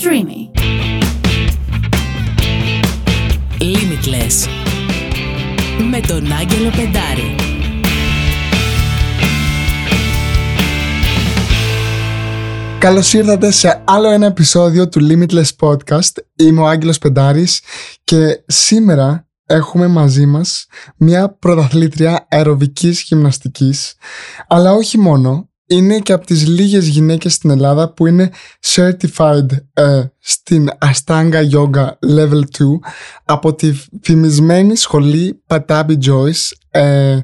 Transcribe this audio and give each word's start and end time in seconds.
Streamy. 0.00 0.50
Limitless. 3.60 4.48
Με 5.90 6.00
τον 6.00 6.32
Άγγελο 6.32 6.70
Πεντάρη. 6.70 7.34
Καλώς 12.78 13.12
ήρθατε 13.12 13.50
σε 13.50 13.82
άλλο 13.86 14.08
ένα 14.08 14.26
επεισόδιο 14.26 14.88
του 14.88 15.06
Limitless 15.08 15.50
Podcast. 15.60 16.12
Είμαι 16.36 16.60
ο 16.60 16.66
Άγγελος 16.66 16.98
Πεντάρης 16.98 17.60
και 18.04 18.42
σήμερα 18.46 19.28
έχουμε 19.46 19.86
μαζί 19.86 20.26
μας 20.26 20.66
μια 20.96 21.36
πρωταθλήτρια 21.38 22.26
αεροβικής 22.30 23.02
γυμναστικής 23.02 23.94
αλλά 24.48 24.72
όχι 24.72 24.98
μόνο, 24.98 25.47
είναι 25.70 25.98
και 25.98 26.12
από 26.12 26.26
τις 26.26 26.46
λίγες 26.46 26.86
γυναίκες 26.86 27.32
στην 27.32 27.50
Ελλάδα 27.50 27.92
που 27.92 28.06
είναι 28.06 28.30
certified 28.74 29.46
ε, 29.72 30.02
στην 30.18 30.68
Ashtanga 30.78 31.50
Yoga 31.52 31.88
Level 32.16 32.40
2 32.40 32.44
από 33.24 33.54
τη 33.54 33.72
φημισμένη 34.02 34.76
σχολή 34.76 35.42
Patabi 35.46 35.96
Joyce. 36.06 36.50
Ε, 36.70 37.18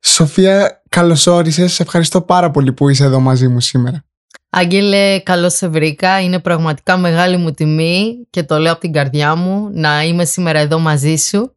Σοφία, 0.00 0.82
καλώς 0.88 1.26
όρισες. 1.26 1.72
Σε 1.72 1.82
ευχαριστώ 1.82 2.20
πάρα 2.20 2.50
πολύ 2.50 2.72
που 2.72 2.88
είσαι 2.88 3.04
εδώ 3.04 3.20
μαζί 3.20 3.48
μου 3.48 3.60
σήμερα. 3.60 4.04
Άγγελε, 4.50 5.18
καλώς 5.18 5.54
σε 5.54 5.68
βρήκα. 5.68 6.20
Είναι 6.20 6.38
πραγματικά 6.38 6.96
μεγάλη 6.96 7.36
μου 7.36 7.50
τιμή 7.50 8.26
και 8.30 8.42
το 8.42 8.58
λέω 8.58 8.72
από 8.72 8.80
την 8.80 8.92
καρδιά 8.92 9.34
μου 9.34 9.70
να 9.72 10.02
είμαι 10.02 10.24
σήμερα 10.24 10.58
εδώ 10.58 10.78
μαζί 10.78 11.16
σου. 11.16 11.56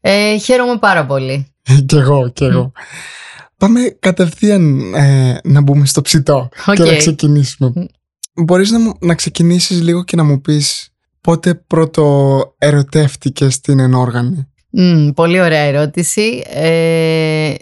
Ε, 0.00 0.36
χαίρομαι 0.36 0.78
πάρα 0.78 1.06
πολύ. 1.06 1.54
κι 1.86 1.96
εγώ, 1.96 2.28
κι 2.28 2.44
εγώ. 2.44 2.72
Πάμε 3.58 3.96
κατευθείαν 3.98 4.94
ε, 4.94 5.38
να 5.44 5.60
μπούμε 5.60 5.86
στο 5.86 6.02
ψητό 6.02 6.48
και 6.74 6.82
να 6.82 6.96
ξεκινήσουμε. 6.96 7.86
Μπορείς 8.34 8.70
να, 8.70 8.78
να 9.00 9.14
ξεκινήσεις 9.14 9.82
λίγο 9.82 10.04
και 10.04 10.16
να 10.16 10.24
μου 10.24 10.40
πεις 10.40 10.88
πότε 11.20 11.54
πρώτο 11.54 12.40
ερωτεύτηκες 12.58 13.60
την 13.60 13.78
ενόργανη; 13.78 14.52
πολύ 15.14 15.40
ωραία 15.40 15.60
ερώτηση. 15.60 16.42
Ε, 16.46 17.54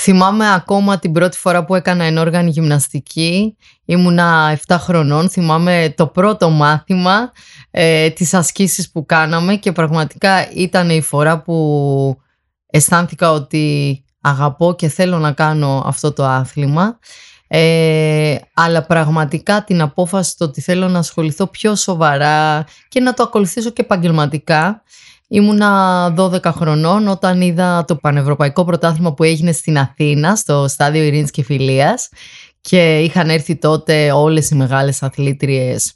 θυμάμαι 0.00 0.54
ακόμα 0.54 0.98
την 0.98 1.12
πρώτη 1.12 1.36
φορά 1.36 1.64
που 1.64 1.74
έκανα 1.74 2.04
ενόργανη 2.04 2.50
γυμναστική. 2.50 3.56
Ήμουνα 3.84 4.58
7 4.66 4.76
χρονών. 4.78 5.28
Θυμάμαι 5.30 5.94
το 5.96 6.06
πρώτο 6.06 6.50
μάθημα, 6.50 7.32
ε, 7.70 8.10
τις 8.10 8.34
ασκήσεις 8.34 8.90
που 8.90 9.06
κάναμε 9.06 9.56
και 9.56 9.72
πραγματικά 9.72 10.50
ήταν 10.52 10.90
η 10.90 11.00
φορά 11.00 11.42
που 11.42 12.16
αισθάνθηκα 12.66 13.32
ότι 13.32 14.03
αγαπώ 14.24 14.74
και 14.74 14.88
θέλω 14.88 15.18
να 15.18 15.32
κάνω 15.32 15.82
αυτό 15.86 16.12
το 16.12 16.24
άθλημα. 16.24 16.98
Ε, 17.46 18.36
αλλά 18.54 18.82
πραγματικά 18.86 19.64
την 19.64 19.80
απόφαση 19.80 20.36
το 20.36 20.44
ότι 20.44 20.60
θέλω 20.60 20.88
να 20.88 20.98
ασχοληθώ 20.98 21.46
πιο 21.46 21.74
σοβαρά 21.74 22.64
και 22.88 23.00
να 23.00 23.14
το 23.14 23.22
ακολουθήσω 23.22 23.70
και 23.70 23.82
επαγγελματικά 23.82 24.82
Ήμουνα 25.28 26.14
12 26.16 26.42
χρονών 26.44 27.08
όταν 27.08 27.40
είδα 27.40 27.84
το 27.84 27.96
πανευρωπαϊκό 27.96 28.64
πρωτάθλημα 28.64 29.14
που 29.14 29.22
έγινε 29.22 29.52
στην 29.52 29.78
Αθήνα 29.78 30.36
στο 30.36 30.68
στάδιο 30.68 31.02
Ειρήνης 31.02 31.30
και 31.30 31.42
Φιλίας 31.42 32.08
και 32.60 32.98
είχαν 32.98 33.30
έρθει 33.30 33.56
τότε 33.56 34.12
όλες 34.12 34.50
οι 34.50 34.54
μεγάλες 34.54 35.02
αθλήτριες 35.02 35.94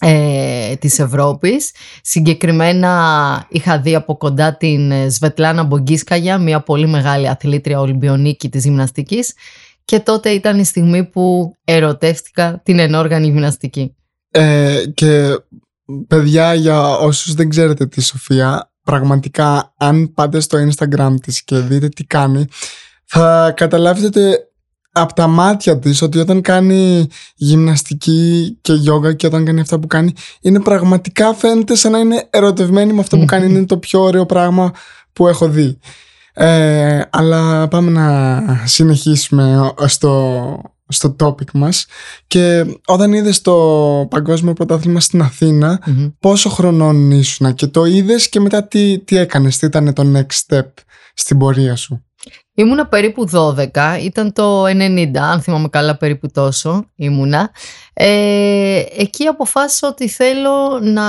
ε, 0.00 0.76
της 0.76 0.98
Ευρώπης. 0.98 1.70
Συγκεκριμένα 2.02 3.46
είχα 3.48 3.80
δει 3.80 3.94
από 3.94 4.16
κοντά 4.16 4.56
την 4.56 4.92
Σβετλάνα 5.10 5.64
Μπογκίσκαγια, 5.64 6.38
μια 6.38 6.60
πολύ 6.60 6.86
μεγάλη 6.86 7.28
αθλήτρια 7.28 7.80
Ολυμπιονίκη 7.80 8.48
της 8.48 8.64
γυμναστικής 8.64 9.34
και 9.84 10.00
τότε 10.00 10.30
ήταν 10.30 10.58
η 10.58 10.64
στιγμή 10.64 11.04
που 11.04 11.54
ερωτεύτηκα 11.64 12.60
την 12.64 12.78
ενόργανη 12.78 13.26
γυμναστική. 13.26 13.96
Ε, 14.30 14.82
και 14.94 15.38
παιδιά 16.06 16.54
για 16.54 16.96
όσους 16.96 17.34
δεν 17.34 17.48
ξέρετε 17.48 17.86
τη 17.86 18.02
Σοφία 18.02 18.72
πραγματικά 18.82 19.74
αν 19.76 20.12
πάτε 20.14 20.40
στο 20.40 20.58
Instagram 20.68 21.14
της 21.22 21.44
και 21.44 21.58
δείτε 21.58 21.88
τι 21.88 22.04
κάνει 22.04 22.44
θα 23.04 23.52
καταλάβετε 23.56 24.47
από 24.92 25.14
τα 25.14 25.26
μάτια 25.26 25.78
της 25.78 26.02
ότι 26.02 26.18
όταν 26.18 26.40
κάνει 26.40 27.06
γυμναστική 27.34 28.56
και 28.60 28.72
γιόγκα 28.72 29.12
και 29.12 29.26
όταν 29.26 29.44
κάνει 29.44 29.60
αυτά 29.60 29.78
που 29.78 29.86
κάνει 29.86 30.12
είναι 30.40 30.60
πραγματικά 30.60 31.34
φαίνεται 31.34 31.74
σαν 31.74 31.92
να 31.92 31.98
είναι 31.98 32.26
ερωτευμένη 32.30 32.92
με 32.92 33.00
αυτό 33.00 33.18
που 33.18 33.24
κάνει. 33.24 33.46
Είναι 33.46 33.66
το 33.66 33.78
πιο 33.78 34.02
ωραίο 34.02 34.26
πράγμα 34.26 34.72
που 35.12 35.28
έχω 35.28 35.48
δει. 35.48 35.78
Ε, 36.32 37.00
αλλά 37.10 37.68
πάμε 37.68 37.90
να 37.90 38.42
συνεχίσουμε 38.64 39.72
στο, 39.86 40.62
στο 40.88 41.16
topic 41.20 41.50
μας. 41.54 41.86
Και 42.26 42.64
όταν 42.86 43.12
είδες 43.12 43.40
το 43.40 43.54
παγκόσμιο 44.10 44.52
πρωτάθλημα 44.52 45.00
στην 45.00 45.22
αθηνα 45.22 45.82
πόσο 46.20 46.48
χρονών 46.48 47.10
ήσουν 47.10 47.54
και 47.54 47.66
το 47.66 47.84
είδες 47.84 48.28
και 48.28 48.40
μετά 48.40 48.66
τι, 48.66 48.98
τι 48.98 49.16
έκανες, 49.16 49.58
τι 49.58 49.66
ήταν 49.66 49.94
το 49.94 50.12
next 50.14 50.46
step 50.46 50.66
στην 51.14 51.38
πορεία 51.38 51.76
σου; 51.76 52.04
Ήμουνα 52.54 52.86
περίπου 52.86 53.28
12, 53.32 53.98
ήταν 54.02 54.32
το 54.32 54.64
90, 54.64 55.16
αν 55.16 55.40
θυμάμαι 55.40 55.68
καλά 55.68 55.96
περίπου 55.96 56.30
τόσο 56.30 56.90
ήμουνα. 56.94 57.50
Ε, 57.92 58.82
εκεί 58.96 59.26
αποφάσισα 59.26 59.88
ότι 59.88 60.08
θέλω 60.08 60.80
να 60.82 61.04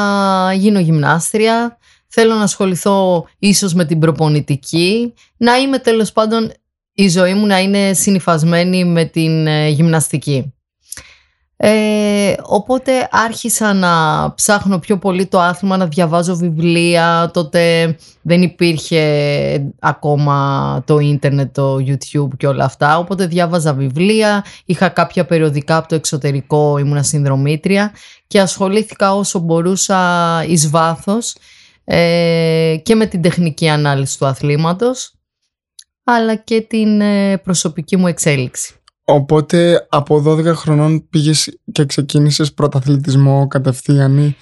γίνω 0.53 0.79
γυμνάστρια, 0.79 1.77
θέλω 2.07 2.35
να 2.35 2.43
ασχοληθώ 2.43 3.27
ίσως 3.39 3.73
με 3.73 3.85
την 3.85 3.99
προπονητική, 3.99 5.13
να 5.37 5.55
είμαι 5.55 5.79
τέλος 5.79 6.11
πάντων 6.11 6.51
η 6.93 7.07
ζωή 7.09 7.33
μου 7.33 7.45
να 7.45 7.59
είναι 7.59 7.93
συνειφασμένη 7.93 8.85
με 8.85 9.05
την 9.05 9.47
ε, 9.47 9.67
γυμναστική. 9.67 10.53
Ε, 11.61 12.33
οπότε 12.41 13.07
άρχισα 13.11 13.73
να 13.73 14.33
ψάχνω 14.35 14.79
πιο 14.79 14.97
πολύ 14.97 15.25
το 15.25 15.39
άθλημα, 15.39 15.77
να 15.77 15.85
διαβάζω 15.87 16.35
βιβλία. 16.35 17.29
Τότε 17.33 17.95
δεν 18.21 18.41
υπήρχε 18.41 19.71
ακόμα 19.79 20.83
το 20.85 20.99
ίντερνετ, 20.99 21.53
το 21.53 21.75
YouTube 21.75 22.37
και 22.37 22.47
όλα 22.47 22.65
αυτά. 22.65 22.97
Οπότε 22.97 23.25
διάβαζα 23.25 23.73
βιβλία, 23.73 24.45
είχα 24.65 24.89
κάποια 24.89 25.25
περιοδικά 25.25 25.77
από 25.77 25.87
το 25.87 25.95
εξωτερικό, 25.95 26.77
ήμουνα 26.77 27.03
συνδρομήτρια 27.03 27.91
και 28.27 28.39
ασχολήθηκα 28.39 29.15
όσο 29.15 29.39
μπορούσα 29.39 30.43
εις 30.47 30.69
βάθος 30.69 31.35
ε, 31.83 32.75
και 32.83 32.95
με 32.95 33.05
την 33.05 33.21
τεχνική 33.21 33.69
ανάλυση 33.69 34.17
του 34.17 34.25
αθλήματος 34.25 35.13
αλλά 36.03 36.35
και 36.35 36.61
την 36.61 37.01
ε, 37.01 37.37
προσωπική 37.37 37.97
μου 37.97 38.07
εξέλιξη. 38.07 38.78
Οπότε 39.11 39.87
από 39.89 40.23
12 40.27 40.45
χρονών 40.45 41.09
πήγες 41.09 41.59
και 41.71 41.85
ξεκίνησες 41.85 42.53
πρωταθλητισμό 42.53 43.47
κατευθείαν 43.47 44.17
ή 44.17 44.35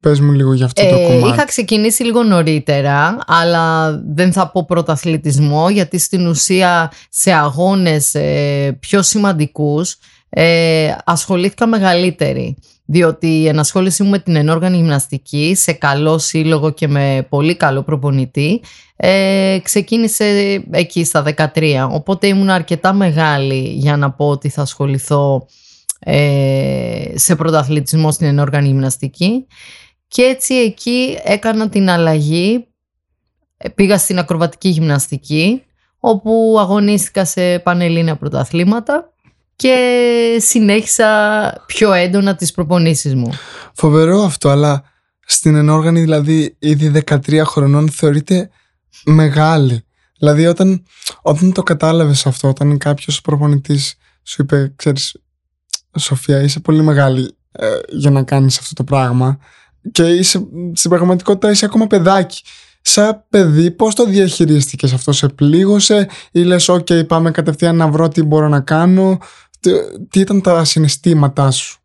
πες 0.00 0.20
μου 0.20 0.32
λίγο 0.32 0.52
για 0.52 0.64
αυτό 0.64 0.82
το 0.88 0.96
ε, 0.96 1.06
κομμάτι. 1.06 1.34
Είχα 1.34 1.44
ξεκινήσει 1.44 2.02
λίγο 2.04 2.22
νωρίτερα, 2.22 3.18
αλλά 3.26 3.90
δεν 4.14 4.32
θα 4.32 4.50
πω 4.50 4.64
πρωταθλητισμό 4.64 5.70
γιατί 5.70 5.98
στην 5.98 6.26
ουσία 6.26 6.92
σε 7.10 7.32
αγώνες 7.32 8.14
ε, 8.14 8.76
πιο 8.80 9.02
σημαντικούς 9.02 9.96
ε, 10.38 10.94
ασχολήθηκα 11.04 11.66
μεγαλύτερη 11.66 12.56
διότι 12.84 13.26
η 13.26 13.48
ενασχόλησή 13.48 14.02
μου 14.02 14.10
με 14.10 14.18
την 14.18 14.36
ενόργανη 14.36 14.76
γυμναστική 14.76 15.54
σε 15.56 15.72
καλό 15.72 16.18
σύλλογο 16.18 16.70
και 16.70 16.88
με 16.88 17.26
πολύ 17.28 17.56
καλό 17.56 17.82
προπονητή 17.82 18.62
ε, 18.96 19.58
ξεκίνησε 19.62 20.24
εκεί 20.70 21.04
στα 21.04 21.24
13 21.54 21.88
οπότε 21.90 22.26
ήμουν 22.26 22.50
αρκετά 22.50 22.92
μεγάλη 22.92 23.68
για 23.68 23.96
να 23.96 24.10
πω 24.10 24.28
ότι 24.28 24.48
θα 24.48 24.62
ασχοληθώ 24.62 25.46
ε, 25.98 27.12
σε 27.14 27.36
πρωταθλητισμό 27.36 28.12
στην 28.12 28.26
ενόργανη 28.26 28.66
γυμναστική. 28.66 29.46
Και 30.08 30.22
έτσι 30.22 30.54
εκεί 30.54 31.18
έκανα 31.24 31.68
την 31.68 31.88
αλλαγή 31.88 32.66
πήγα 33.74 33.98
στην 33.98 34.18
ακροβατική 34.18 34.68
γυμναστική 34.68 35.62
όπου 35.98 36.56
αγωνίστηκα 36.58 37.24
σε 37.24 37.58
πανελλήνια 37.58 38.16
πρωταθλήματα 38.16 39.12
και 39.56 39.76
συνέχισα 40.40 41.64
πιο 41.66 41.92
έντονα 41.92 42.34
τις 42.34 42.52
προπονήσεις 42.52 43.14
μου. 43.14 43.30
Φοβερό 43.74 44.22
αυτό, 44.22 44.48
αλλά 44.48 44.82
στην 45.26 45.54
ενόργανη 45.54 46.00
δηλαδή 46.00 46.56
ήδη 46.58 47.02
13 47.06 47.42
χρονών 47.44 47.90
θεωρείται 47.90 48.50
μεγάλη. 49.04 49.84
Δηλαδή 50.18 50.46
όταν, 50.46 50.82
όταν 51.22 51.52
το 51.52 51.62
κατάλαβες 51.62 52.26
αυτό, 52.26 52.48
όταν 52.48 52.78
κάποιος 52.78 53.20
προπονητής 53.20 53.94
σου 54.22 54.42
είπε, 54.42 54.72
ξέρεις, 54.76 55.16
Σοφία 55.98 56.42
είσαι 56.42 56.60
πολύ 56.60 56.82
μεγάλη 56.82 57.36
ε, 57.52 57.66
για 57.88 58.10
να 58.10 58.22
κάνεις 58.22 58.58
αυτό 58.58 58.74
το 58.74 58.84
πράγμα 58.84 59.38
και 59.92 60.02
είσαι, 60.02 60.46
στην 60.72 60.90
πραγματικότητα 60.90 61.50
είσαι 61.50 61.64
ακόμα 61.64 61.86
παιδάκι. 61.86 62.42
Σαν 62.82 63.24
παιδί 63.28 63.70
πώς 63.70 63.94
το 63.94 64.04
διαχειρίστηκες 64.04 64.92
αυτό, 64.92 65.12
σε 65.12 65.28
πλήγωσε 65.28 66.08
ή 66.30 66.42
λες 66.42 66.70
ok 66.70 67.06
πάμε 67.06 67.30
κατευθείαν 67.30 67.76
να 67.76 67.88
βρω 67.88 68.08
τι 68.08 68.22
μπορώ 68.22 68.48
να 68.48 68.60
κάνω 68.60 69.18
τι 70.10 70.20
ήταν 70.20 70.40
τα 70.40 70.64
συναισθήματά 70.64 71.50
σου; 71.50 71.78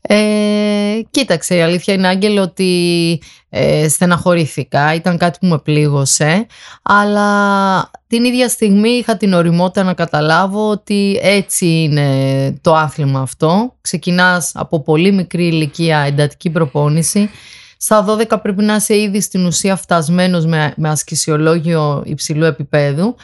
Ε, 0.00 1.00
κοίταξε, 1.10 1.56
η 1.56 1.60
αλήθεια 1.60 1.94
είναι, 1.94 2.08
Άγγελο, 2.08 2.42
ότι 2.42 3.20
ε, 3.50 3.88
στεναχωρήθηκα. 3.88 4.94
Ήταν 4.94 5.18
κάτι 5.18 5.38
που 5.40 5.46
με 5.46 5.58
πλήγωσε. 5.58 6.46
Αλλά 6.82 7.90
την 8.06 8.24
ίδια 8.24 8.48
στιγμή 8.48 8.88
είχα 8.88 9.16
την 9.16 9.32
οριμότητα 9.32 9.82
να 9.82 9.94
καταλάβω 9.94 10.68
ότι 10.70 11.18
έτσι 11.22 11.66
είναι 11.66 12.58
το 12.60 12.74
άθλημα 12.74 13.20
αυτό. 13.20 13.74
Ξεκινάς 13.80 14.50
από 14.54 14.82
πολύ 14.82 15.12
μικρή 15.12 15.46
ηλικία 15.46 15.98
εντατική 15.98 16.50
προπόνηση. 16.50 17.30
Στα 17.76 18.04
12 18.08 18.42
πρέπει 18.42 18.62
να 18.62 18.74
είσαι 18.74 18.96
ήδη 18.96 19.20
στην 19.20 19.46
ουσία 19.46 19.76
φτασμένος 19.76 20.46
με, 20.46 20.74
με 20.76 20.88
ασκησιολόγιο 20.88 22.02
υψηλού 22.06 22.44
επίπεδου. 22.44 23.16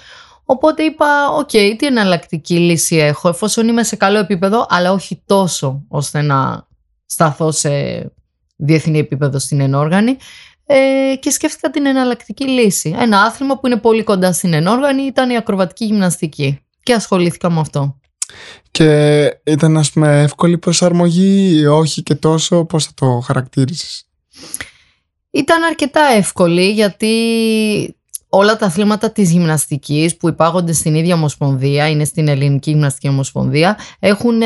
Οπότε 0.44 0.82
είπα, 0.82 1.28
οκ, 1.30 1.50
τι 1.50 1.86
εναλλακτική 1.86 2.58
λύση 2.58 2.96
έχω, 2.96 3.28
εφόσον 3.28 3.68
είμαι 3.68 3.82
σε 3.82 3.96
καλό 3.96 4.18
επίπεδο, 4.18 4.66
αλλά 4.68 4.92
όχι 4.92 5.22
τόσο 5.26 5.84
ώστε 5.88 6.22
να 6.22 6.66
σταθώ 7.06 7.50
σε 7.50 7.70
διεθνή 8.56 8.98
επίπεδο 8.98 9.38
στην 9.38 9.60
ενόργανη. 9.60 10.16
Ε, 10.66 11.14
και 11.20 11.30
σκέφτηκα 11.30 11.70
την 11.70 11.86
εναλλακτική 11.86 12.48
λύση. 12.48 12.94
Ένα 12.98 13.22
άθλημα 13.22 13.58
που 13.58 13.66
είναι 13.66 13.76
πολύ 13.76 14.02
κοντά 14.02 14.32
στην 14.32 14.52
ενόργανη 14.52 15.02
ήταν 15.02 15.30
η 15.30 15.36
ακροβατική 15.36 15.84
γυμναστική. 15.84 16.58
Και 16.82 16.94
ασχολήθηκα 16.94 17.50
με 17.50 17.60
αυτό. 17.60 17.98
Και 18.70 19.22
ήταν 19.44 19.76
ας 19.76 19.90
πούμε 19.92 20.22
εύκολη 20.22 20.58
προσαρμογή 20.58 21.56
ή 21.56 21.66
όχι 21.66 22.02
και 22.02 22.14
τόσο, 22.14 22.64
πώς 22.64 22.84
θα 22.84 22.90
το 22.94 23.20
χαρακτήρισες; 23.20 24.06
Ήταν 25.30 25.62
αρκετά 25.62 26.00
εύκολη 26.00 26.70
γιατί 26.70 27.14
όλα 28.34 28.56
τα 28.56 28.66
αθλήματα 28.66 29.10
της 29.10 29.30
γυμναστικής 29.30 30.16
που 30.16 30.28
υπάγονται 30.28 30.72
στην 30.72 30.94
ίδια 30.94 31.14
ομοσπονδία, 31.14 31.88
είναι 31.88 32.04
στην 32.04 32.28
Ελληνική 32.28 32.70
Γυμναστική 32.70 33.08
Ομοσπονδία, 33.08 33.78
έχουν, 33.98 34.40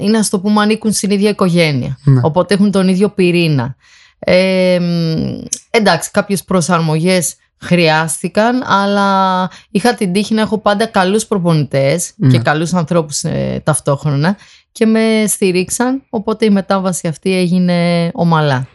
είναι 0.00 0.18
ας 0.18 0.28
το 0.28 0.40
πούμε 0.40 0.60
ανήκουν 0.60 0.92
στην 0.92 1.10
ίδια 1.10 1.30
οικογένεια. 1.30 1.98
Ναι. 2.04 2.20
Οπότε 2.24 2.54
έχουν 2.54 2.70
τον 2.70 2.88
ίδιο 2.88 3.08
πυρήνα. 3.08 3.76
Ε, 4.18 4.78
εντάξει, 5.70 6.10
κάποιες 6.10 6.44
προσαρμογές 6.44 7.34
χρειάστηκαν, 7.60 8.62
αλλά 8.66 9.50
είχα 9.70 9.94
την 9.94 10.12
τύχη 10.12 10.34
να 10.34 10.40
έχω 10.40 10.58
πάντα 10.58 10.86
καλούς 10.86 11.26
προπονητές 11.26 12.12
Ναι. 12.16 12.30
και 12.30 12.38
καλούς 12.38 12.74
ανθρώπους 12.74 13.22
ε, 13.22 13.60
ταυτόχρονα 13.64 14.36
και 14.72 14.86
με 14.86 15.24
στηρίξαν, 15.26 16.02
οπότε 16.10 16.44
η 16.44 16.50
μετάβαση 16.50 17.08
αυτή 17.08 17.36
έγινε 17.36 18.10
ομαλά. 18.12 18.66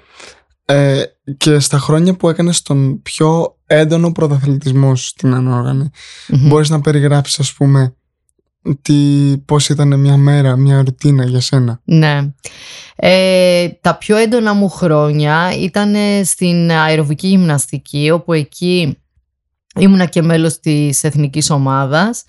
Ε, 0.66 1.04
και 1.38 1.60
στα 1.60 1.78
χρόνια 1.78 2.16
που 2.16 2.30
έκανες 2.30 2.62
τον 2.62 3.02
πιο 3.02 3.58
έντονο 3.66 4.12
πρωταθλητισμό 4.12 4.96
σου 4.96 5.06
στην 5.06 5.34
ανόργανη, 5.34 5.90
Μμμ. 6.28 6.48
μπορείς 6.48 6.70
να 6.70 6.82
περιγράψεις 6.82 7.40
ας 7.40 7.54
πούμε 7.54 7.96
τι, 8.82 8.94
πώς 9.46 9.70
ήταν 9.70 10.00
μια 10.00 10.18
μέρα, 10.18 10.56
μια 10.56 10.84
ρουτίνα 10.84 11.26
για 11.26 11.40
σένα; 11.40 11.82
Ναι. 11.84 12.34
Ε, 12.96 13.68
τα 13.82 13.98
πιο 13.98 14.16
έντονα 14.16 14.54
μου 14.54 14.70
χρόνια 14.70 15.52
ήταν 15.60 15.96
στην 16.26 16.72
αεροβική 16.72 17.28
γυμναστική, 17.28 18.10
όπου 18.14 18.34
εκεί 18.34 18.98
ήμουνα 19.80 20.06
και 20.06 20.22
μέλος 20.22 20.60
της 20.60 21.04
εθνικής 21.04 21.50
ομάδας. 21.50 22.24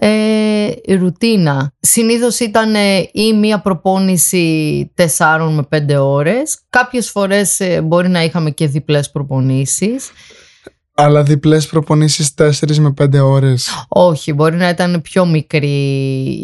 Ε, 0.00 0.68
η 0.84 0.94
ρουτίνα. 0.94 1.72
Συνήθως 1.80 2.38
ήταν 2.38 2.74
ε, 2.74 3.08
ή 3.12 3.32
μία 3.32 3.60
προπόνηση 3.60 4.92
4 4.96 5.04
με 5.50 5.84
5 5.96 5.96
ώρες. 6.00 6.58
Κάποιες 6.70 7.10
φορές 7.10 7.60
ε, 7.60 7.80
μπορεί 7.82 8.08
να 8.08 8.22
είχαμε 8.24 8.50
και 8.50 8.66
διπλές 8.66 9.10
προπονήσεις. 9.10 10.10
Αλλά 11.00 11.22
διπλές 11.22 11.66
προπονήσεις 11.66 12.34
4 12.38 12.76
με 12.78 12.94
5 13.02 13.20
ώρες. 13.22 13.68
Όχι, 13.88 14.32
μπορεί 14.32 14.56
να 14.56 14.68
ήταν 14.68 15.00
πιο 15.02 15.26
μικρή 15.26 15.68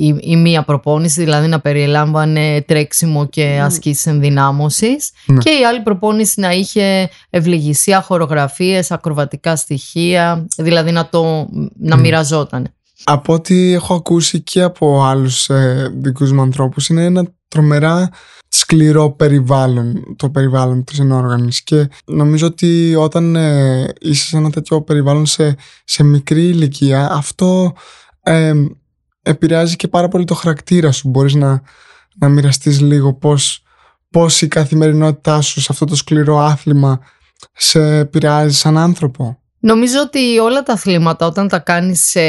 η, 0.01 0.17
η 0.21 0.37
μία 0.37 0.63
προπόνηση, 0.63 1.21
δηλαδή 1.21 1.47
να 1.49 1.61
περιλάμβανε 1.61 2.63
τρέξιμο 2.63 3.27
και 3.27 3.61
ασκήσεις 3.63 4.07
ενδυνάμωσης 4.07 5.11
Ναι. 5.27 5.39
και 5.39 5.51
η 5.51 5.65
άλλη 5.65 5.81
προπόνηση 5.81 6.41
να 6.41 6.51
είχε 6.53 7.09
ευληγησία, 7.31 8.01
χορογραφίες, 8.01 8.91
ακροβατικά 8.91 9.57
στοιχεία, 9.57 10.47
δηλαδή 10.57 10.91
να 10.91 11.09
το 11.09 11.49
να 11.81 11.97
Μμ. 11.97 12.01
μοιραζόταν. 12.01 12.74
Από 13.05 13.33
ό,τι 13.33 13.73
έχω 13.73 13.95
ακούσει 13.95 14.43
και 14.43 14.63
από 14.63 15.05
άλλους 15.05 15.49
ε, 15.49 15.93
δικούς 15.95 16.33
μου 16.33 16.41
ανθρώπους 16.41 16.89
είναι 16.89 17.05
ένα 17.05 17.27
τρομερά 17.49 18.11
σκληρό 18.49 19.11
περιβάλλον 19.11 20.17
το 20.17 20.31
περιβάλλον 20.31 20.85
της 20.85 20.99
ενόργανης. 20.99 21.63
Και 21.63 21.89
νομίζω 22.07 22.47
ότι 22.47 22.95
όταν 22.95 23.37
ε, 23.37 23.93
είσαι 24.01 24.25
σε 24.25 24.37
ένα 24.37 24.51
τέτοιο 24.51 24.83
περιβάλλον 24.83 25.27
σε, 25.27 25.57
σε 25.85 26.03
μικρή 26.03 26.49
ηλικία 26.49 27.11
αυτό 27.13 27.73
ε, 28.23 28.53
επηρεάζει 29.23 29.77
και 29.77 29.89
πάρα 29.89 30.09
πολύ 30.09 30.25
το 30.25 30.35
χαρακτήρα 30.35 30.93
σου. 30.93 31.09
Μπορείς 31.09 31.35
να, 31.35 31.63
να 32.19 32.29
μοιραστείς 32.29 32.81
λίγο 32.81 33.15
πώς, 33.15 33.63
πώς 34.11 34.43
η 34.43 34.49
καθημερινότητά 34.49 35.41
σου 35.41 35.61
σε 35.61 35.69
αυτό 35.71 35.85
το 35.85 35.97
σκληρό 35.97 36.39
άθλημα 36.39 37.01
σε 37.53 37.99
επηρεάζει 37.99 38.57
σαν 38.57 38.79
άνθρωπο 38.79 39.39
Νομίζω 39.67 40.01
ότι 40.01 40.39
όλα 40.39 40.63
τα 40.63 40.73
αθλήματα 40.73 41.27
όταν 41.27 41.49
τα 41.49 41.59
κάνεις 41.59 42.05
σε 42.05 42.21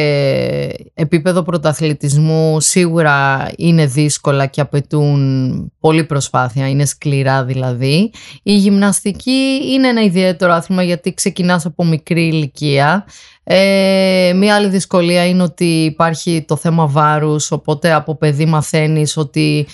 επίπεδο 0.93 1.43
πρωταθλητισμού 1.43 2.59
σίγουρα 2.59 3.49
είναι 3.57 3.85
δύσκολα 3.85 4.45
και 4.45 4.61
απαιτούν 4.61 5.71
πολλή 5.79 6.03
προσπάθεια, 6.03 6.69
είναι 6.69 6.85
σκληρά 6.85 7.43
δηλαδή. 7.43 8.11
Η 8.43 8.55
γυμναστική 8.55 9.61
είναι 9.71 9.87
ένα 9.87 10.01
ιδιαίτερο 10.01 10.53
άθλημα 10.53 10.83
γιατί 10.83 11.13
ξεκινάς 11.13 11.65
από 11.65 11.85
μικρή 11.85 12.27
ηλικία. 12.27 13.05
Ε, 13.43 14.33
μία 14.35 14.55
άλλη 14.55 14.67
δυσκολία 14.67 15.27
είναι 15.27 15.43
ότι 15.43 15.83
υπάρχει 15.83 16.45
το 16.47 16.55
θέμα 16.55 16.87
βάρους, 16.87 17.51
οπότε 17.51 17.93
από 17.93 18.15
παιδί 18.15 18.45
μαθαίνεις 18.45 19.17
ότι 19.17 19.67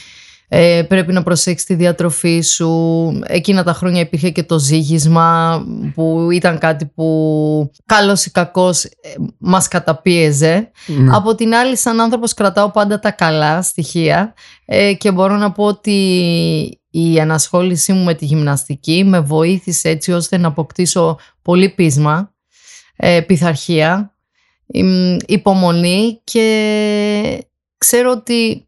ε, 0.53 0.83
πρέπει 0.87 1.13
να 1.13 1.23
προσέξεις 1.23 1.67
τη 1.67 1.73
διατροφή 1.73 2.41
σου. 2.41 2.69
Εκείνα 3.25 3.63
τα 3.63 3.73
χρόνια 3.73 4.01
υπήρχε 4.01 4.29
και 4.29 4.43
το 4.43 4.59
ζύγισμα 4.59 5.61
που 5.93 6.27
ήταν 6.31 6.57
κάτι 6.57 6.85
που 6.85 7.71
καλός 7.85 8.25
ή 8.25 8.31
κακός 8.31 8.83
ε, 8.83 8.89
μας 9.37 9.67
καταπίεζε. 9.67 10.71
ναι. 10.87 11.15
Από 11.15 11.35
την 11.35 11.53
άλλη 11.53 11.77
σαν 11.77 11.99
άνθρωπος 12.01 12.33
κρατάω 12.33 12.71
πάντα 12.71 12.99
τα 12.99 13.11
καλά 13.11 13.61
στοιχεία 13.61 14.33
ε, 14.65 14.93
και 14.93 15.11
μπορώ 15.11 15.35
να 15.37 15.51
πω 15.51 15.63
ότι 15.63 15.91
η 16.89 17.19
ανασχόλησή 17.19 17.93
μου 17.93 18.03
με 18.03 18.13
τη 18.13 18.25
γυμναστική 18.25 19.03
με 19.03 19.19
βοήθησε 19.19 19.89
έτσι 19.89 20.11
ώστε 20.11 20.37
να 20.37 20.47
αποκτήσω 20.47 21.19
πολύ 21.41 21.69
πείσμα, 21.69 22.33
ε, 22.95 23.21
πειθαρχία, 23.21 24.15
εμ, 24.67 25.17
υπομονή 25.25 26.21
και 26.23 27.47
ξέρω 27.77 28.11
ότι 28.11 28.67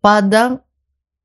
πάντα 0.00 0.62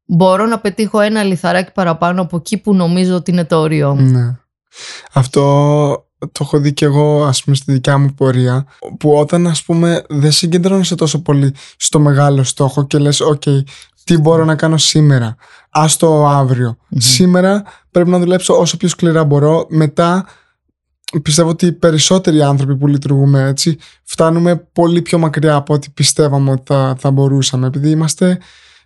μπορώ 0.05 0.45
να 0.45 0.59
πετύχω 0.59 0.99
ένα 0.99 1.23
λιθαράκι 1.23 1.71
παραπάνω 1.71 2.21
από 2.21 2.37
εκεί 2.37 2.57
που 2.57 2.75
νομίζω 2.75 3.15
ότι 3.15 3.31
είναι 3.31 3.45
το 3.45 3.59
όριό 3.59 3.95
μου. 3.95 4.11
Ναι. 4.11 4.37
Αυτό 5.13 5.41
το 6.31 6.39
έχω 6.41 6.59
δει 6.59 6.73
και 6.73 6.85
εγώ 6.85 7.23
ας 7.25 7.43
πούμε 7.43 7.55
στη 7.55 7.71
δικιά 7.71 7.97
μου 7.97 8.13
πορεία 8.13 8.65
που 8.99 9.13
όταν 9.13 9.47
ας 9.47 9.63
πούμε 9.63 10.03
δεν 10.09 10.31
συγκεντρώνεσαι 10.31 10.95
τόσο 10.95 11.21
πολύ 11.21 11.55
στο 11.77 11.99
μεγάλο 11.99 12.43
στόχο 12.43 12.87
και 12.87 12.97
λες 12.97 13.19
οκ 13.19 13.43
τι 14.03 14.17
μπορώ 14.17 14.45
να 14.45 14.55
κάνω 14.55 14.77
σήμερα 14.77 15.35
άσ' 15.69 15.97
το 15.97 16.27
αύριο 16.27 16.77
Μμμ. 16.87 16.99
σήμερα 16.99 17.63
πρέπει 17.91 18.09
να 18.09 18.19
δουλέψω 18.19 18.59
όσο 18.59 18.77
πιο 18.77 18.87
σκληρά 18.87 19.23
μπορώ 19.23 19.65
μετά 19.69 20.25
πιστεύω 21.21 21.49
ότι 21.49 21.65
οι 21.65 21.71
περισσότεροι 21.71 22.41
άνθρωποι 22.41 22.77
που 22.77 22.87
λειτουργούμε 22.87 23.43
έτσι 23.43 23.77
φτάνουμε 24.03 24.55
πολύ 24.55 25.01
πιο 25.01 25.17
μακριά 25.17 25.55
από 25.55 25.73
ό,τι 25.73 25.89
πιστεύαμε 25.89 26.51
ότι 26.51 26.63
θα, 26.65 26.95
θα 26.99 27.11
μπορούσαμε 27.11 27.67
επειδή 27.67 27.89
είμαστε 27.89 28.39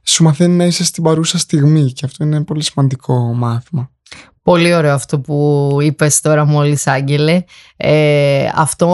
σου 0.08 0.24
μαθαίνει 0.24 0.56
να 0.56 0.66
είσαι 0.66 0.84
στην 0.84 1.04
παρούσα 1.04 1.38
στιγμή 1.38 1.92
και 1.92 2.06
αυτό 2.06 2.24
είναι 2.24 2.44
πολύ 2.44 2.64
σημαντικό 2.64 3.34
μάθημα 3.34 3.92
Πολύ 4.42 4.74
ωραίο 4.74 4.94
αυτό 4.94 5.20
που 5.20 5.70
είπες 5.82 6.22
τώρα 6.22 6.46
μόλις 6.46 6.88
Άγγελε. 6.88 7.44
Ε, 7.78 8.50
αυτό 8.56 8.88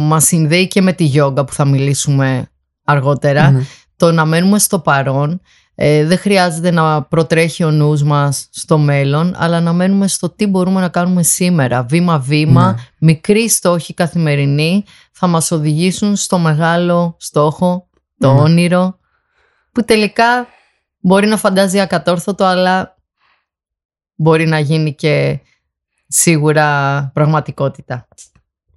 μας 0.00 0.24
συνδέει 0.24 0.68
και 0.68 0.82
με 0.82 0.92
τη 0.92 1.04
γιόγκα 1.04 1.44
που 1.44 1.52
θα 1.52 1.64
μιλήσουμε 1.64 2.48
αργότερα. 2.84 3.50
Ναι. 3.50 3.62
Το 3.96 4.12
να 4.12 4.24
μένουμε 4.24 4.58
στο 4.58 4.78
παρόν. 4.78 5.40
Ε, 5.74 6.04
δεν 6.04 6.18
χρειάζεται 6.18 6.70
να 6.70 7.02
προτρέχει 7.02 7.64
ο 7.64 7.70
νους 7.70 8.02
μας 8.02 8.48
στο 8.50 8.78
μέλλον, 8.78 9.34
αλλά 9.36 9.60
να 9.60 9.72
μένουμε 9.72 10.08
στο 10.08 10.30
τι 10.30 10.46
μπορούμε 10.46 10.80
να 10.80 10.88
κάνουμε 10.88 11.22
σήμερα. 11.22 11.82
Βήμα-βήμα, 11.82 12.66
Ναι. 12.66 12.74
μικροί 12.98 13.48
στόχοι 13.48 13.94
καθημερινοί 13.94 14.84
θα 15.12 15.26
μας 15.26 15.50
οδηγήσουν 15.50 16.16
στο 16.16 16.38
μεγάλο 16.38 17.16
στόχο, 17.18 17.88
το 18.18 18.32
Ναι. 18.32 18.40
όνειρο, 18.40 18.97
που 19.72 19.84
τελικά 19.84 20.46
μπορεί 20.98 21.26
να 21.26 21.36
φαντάζει 21.36 21.80
ακατόρθωτο, 21.80 22.44
αλλά 22.44 22.96
μπορεί 24.14 24.46
να 24.46 24.58
γίνει 24.58 24.94
και 24.94 25.40
σίγουρα 26.08 27.10
πραγματικότητα. 27.14 28.08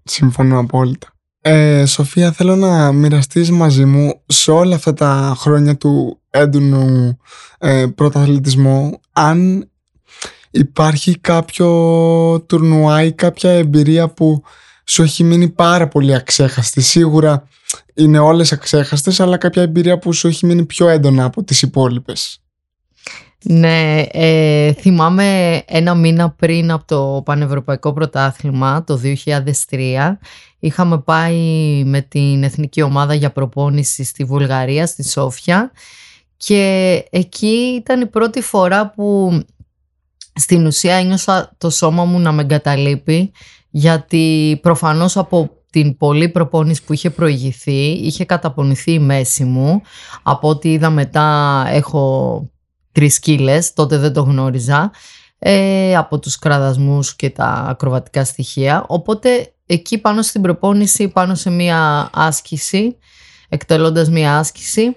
Συμφωνώ 0.04 0.60
απόλυτα. 0.60 1.08
Ε, 1.42 1.86
Σοφία, 1.86 2.32
θέλω 2.32 2.56
να 2.56 2.92
μοιραστείς 2.92 3.52
μαζί 3.52 3.86
μου 3.86 4.22
σε 4.26 4.52
όλα 4.52 4.76
αυτά 4.76 4.94
τα 4.94 5.34
χρόνια 5.38 5.78
του 5.78 6.22
έντονου 6.30 7.18
ε, 7.58 7.86
πρωταθλητισμού 7.96 9.00
αν 9.12 9.70
υπάρχει 10.52 11.20
κάποιο 11.20 11.70
τουρνουά 12.48 13.04
ή 13.04 13.14
κάποια 13.14 13.52
εμπειρία 13.52 14.08
που 14.08 14.44
σου 14.92 15.04
έχει 15.04 15.24
μείνει 15.24 15.50
πάρα 15.50 15.88
πολύ 15.88 16.16
αξέχαστη. 16.16 16.82
Σίγουρα 16.82 17.48
είναι 17.94 18.20
όλες 18.20 18.52
αξέχαστες, 18.52 19.20
αλλά 19.20 19.38
κάποια 19.38 19.62
εμπειρία 19.62 20.00
που 20.00 20.14
σου 20.14 20.28
έχει 20.28 20.46
μείνει 20.46 20.66
πιο 20.66 20.88
έντονα 20.88 21.24
από 21.24 21.44
τις 21.44 21.62
υπόλοιπες. 21.62 22.42
Ναι, 23.44 24.02
ε, 24.12 24.74
θυμάμαι 24.74 25.62
ένα 25.68 25.96
μήνα 25.96 26.30
πριν 26.30 26.72
από 26.72 26.86
το 26.86 27.22
Πανευρωπαϊκό 27.26 27.94
Πρωτάθλημα 27.94 28.84
το 28.84 29.00
2003 29.70 30.18
είχαμε 30.60 31.00
πάει 31.00 31.38
με 31.86 32.02
την 32.02 32.44
εθνική 32.44 32.82
ομάδα 32.82 33.14
για 33.14 33.32
προπόνηση 33.32 34.04
στη 34.04 34.24
Βουλγαρία, 34.24 34.88
στη 34.88 35.10
Σόφια 35.10 35.72
και 36.38 37.04
εκεί 37.10 37.76
ήταν 37.82 38.02
η 38.02 38.08
πρώτη 38.08 38.42
φορά 38.42 38.90
που 38.90 39.40
στην 40.34 40.66
ουσία 40.66 40.96
ένιωσα 40.96 41.56
το 41.58 41.70
σώμα 41.70 42.06
μου 42.06 42.20
να 42.20 42.32
με 42.32 42.42
εγκαταλείπει 42.42 43.32
γιατί 43.72 44.60
προφανώς 44.62 45.18
από 45.18 45.50
την 45.70 45.98
πολλή 45.98 46.30
προπόνηση 46.30 46.84
που 46.84 46.94
είχε 46.94 47.10
προηγηθεί 47.10 47.92
είχε 47.92 48.26
καταπονηθεί 48.26 48.92
η 48.92 49.00
μέση 49.00 49.44
μου. 49.44 49.82
Από 50.24 50.50
ό,τι 50.50 50.72
είδα 50.72 50.90
μετά 50.90 51.64
έχω 51.68 52.46
τρεις 52.92 53.20
κύλες, 53.20 53.74
τότε 53.74 53.98
δεν 53.98 54.14
το 54.14 54.22
γνώριζα 54.22 54.92
ε, 55.40 55.96
από 55.96 56.20
τους 56.20 56.38
κραδασμούς 56.38 57.16
και 57.16 57.30
τα 57.30 57.46
ακροβατικά 57.46 58.26
στοιχεία. 58.26 58.86
Οπότε 58.88 59.54
εκεί 59.66 59.98
πάνω 59.98 60.22
στην 60.22 60.42
προπόνηση 60.42 61.08
πάνω 61.08 61.36
σε 61.36 61.50
μία 61.50 62.10
άσκηση 62.14 62.98
εκτελώντας 63.50 64.10
μία 64.10 64.38
άσκηση 64.38 64.96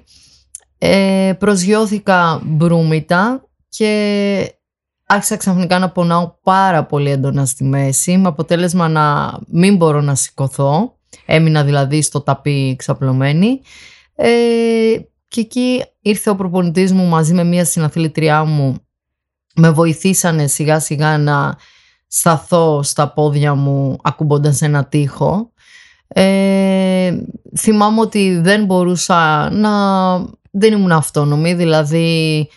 ε, 0.79 1.33
προσγειώθηκα 1.39 2.41
μπρούμητα 2.45 3.49
και 3.69 4.55
άρχισα 5.15 5.37
ξαφνικά 5.37 5.79
να 5.79 5.91
πονάω 5.91 6.35
πάρα 6.43 6.85
πολύ 6.85 7.11
έντονα 7.11 7.45
στη 7.45 7.65
μέση 7.65 8.17
με 8.17 8.29
αποτέλεσμα 8.29 8.89
να 8.89 9.39
μην 9.47 9.77
μπορώ 9.77 10.01
να 10.01 10.15
σηκωθώ. 10.15 10.97
Έμεινα 11.27 11.65
δηλαδή 11.65 12.03
στο 12.03 12.21
ταπί 12.21 12.77
ξαπλωμένη. 12.79 13.61
Ε, 14.15 14.29
και 15.29 15.41
εκεί 15.41 15.85
ήρθε 16.01 16.31
ο 16.31 16.37
προπονητής 16.37 16.93
μου 16.93 17.05
μαζί 17.05 17.35
με 17.35 17.45
μία 17.45 17.65
συναθλητριά 17.65 18.45
μου. 18.45 18.77
Με 19.55 19.71
βοηθήσανε 19.71 20.47
σιγά 20.47 20.81
σιγά 20.81 21.19
να 21.19 21.57
σταθώ 22.07 22.83
στα 22.83 23.13
πόδια 23.13 23.55
μου 23.55 23.99
ακουμπώντας 24.03 24.63
ένα 24.63 24.85
τοίχο. 24.85 25.53
Ε, 26.09 27.17
θυμάμαι 27.59 28.01
ότι 28.01 28.39
δεν 28.43 28.65
μπορούσα 28.65 29.51
να... 29.51 29.73
Δεν 30.57 30.73
ήμουν 30.73 30.93
αυτόνομη, 30.93 31.55
δηλαδή 31.55 32.49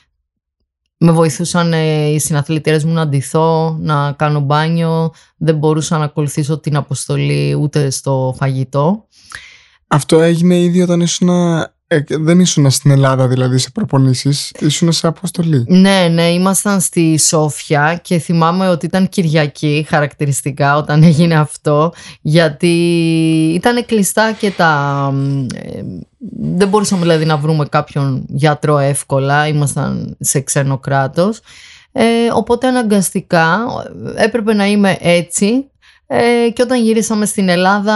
με 0.97 1.11
βοηθούσαν 1.11 1.73
ε, 1.73 2.07
οι 2.07 2.19
συναθλητές 2.19 2.83
μου 2.83 2.93
να 2.93 3.07
ντυθώ, 3.07 3.77
να 3.79 4.11
κάνω 4.11 4.39
μπάνιο. 4.39 5.13
Δεν 5.37 5.55
μπορούσα 5.55 5.97
να 5.97 6.03
ακολουθήσω 6.03 6.59
την 6.59 6.75
αποστολή 6.75 7.53
ούτε 7.53 7.89
στο 7.89 8.35
φαγητό. 8.37 9.07
Αυτό 9.87 10.19
έγινε 10.19 10.59
ήδη 10.59 10.81
όταν 10.81 11.01
ήσουν 11.01 11.29
ε, 11.89 11.99
δεν 12.09 12.39
ήσουν 12.39 12.69
στην 12.69 12.91
Ελλάδα 12.91 13.27
δηλαδή 13.27 13.57
σε 13.57 13.69
προπονήσεις, 13.69 14.51
ήσουν 14.59 14.91
σε 14.91 15.07
αποστολή. 15.07 15.65
Ναι, 15.67 16.07
ναι, 16.11 16.23
ήμασταν 16.23 16.81
στη 16.81 17.19
Σόφια 17.19 17.99
και 18.03 18.17
θυμάμαι 18.17 18.69
ότι 18.69 18.85
ήταν 18.85 19.09
Κυριακή 19.09 19.85
χαρακτηριστικά 19.89 20.77
όταν 20.77 21.03
έγινε 21.03 21.35
αυτό 21.35 21.93
γιατί 22.21 22.67
ήταν 23.55 23.85
κλειστά 23.85 24.31
και 24.31 24.51
τα... 24.51 25.13
Ε, 25.53 25.81
δεν 26.39 26.67
μπορούσαμε 26.67 27.01
δηλαδή 27.01 27.25
να 27.25 27.37
βρούμε 27.37 27.65
κάποιον 27.65 28.25
γιατρό 28.27 28.77
εύκολα, 28.77 29.47
ήμασταν 29.47 30.15
σε 30.19 30.39
ξένο 30.39 30.77
κράτος. 30.77 31.39
Ε, 31.91 32.03
οπότε 32.33 32.67
αναγκαστικά 32.67 33.65
έπρεπε 34.15 34.53
να 34.53 34.65
είμαι 34.65 34.97
έτσι 34.99 35.69
ε, 36.07 36.49
και 36.53 36.61
όταν 36.61 36.81
γυρίσαμε 36.81 37.25
στην 37.25 37.49
Ελλάδα 37.49 37.95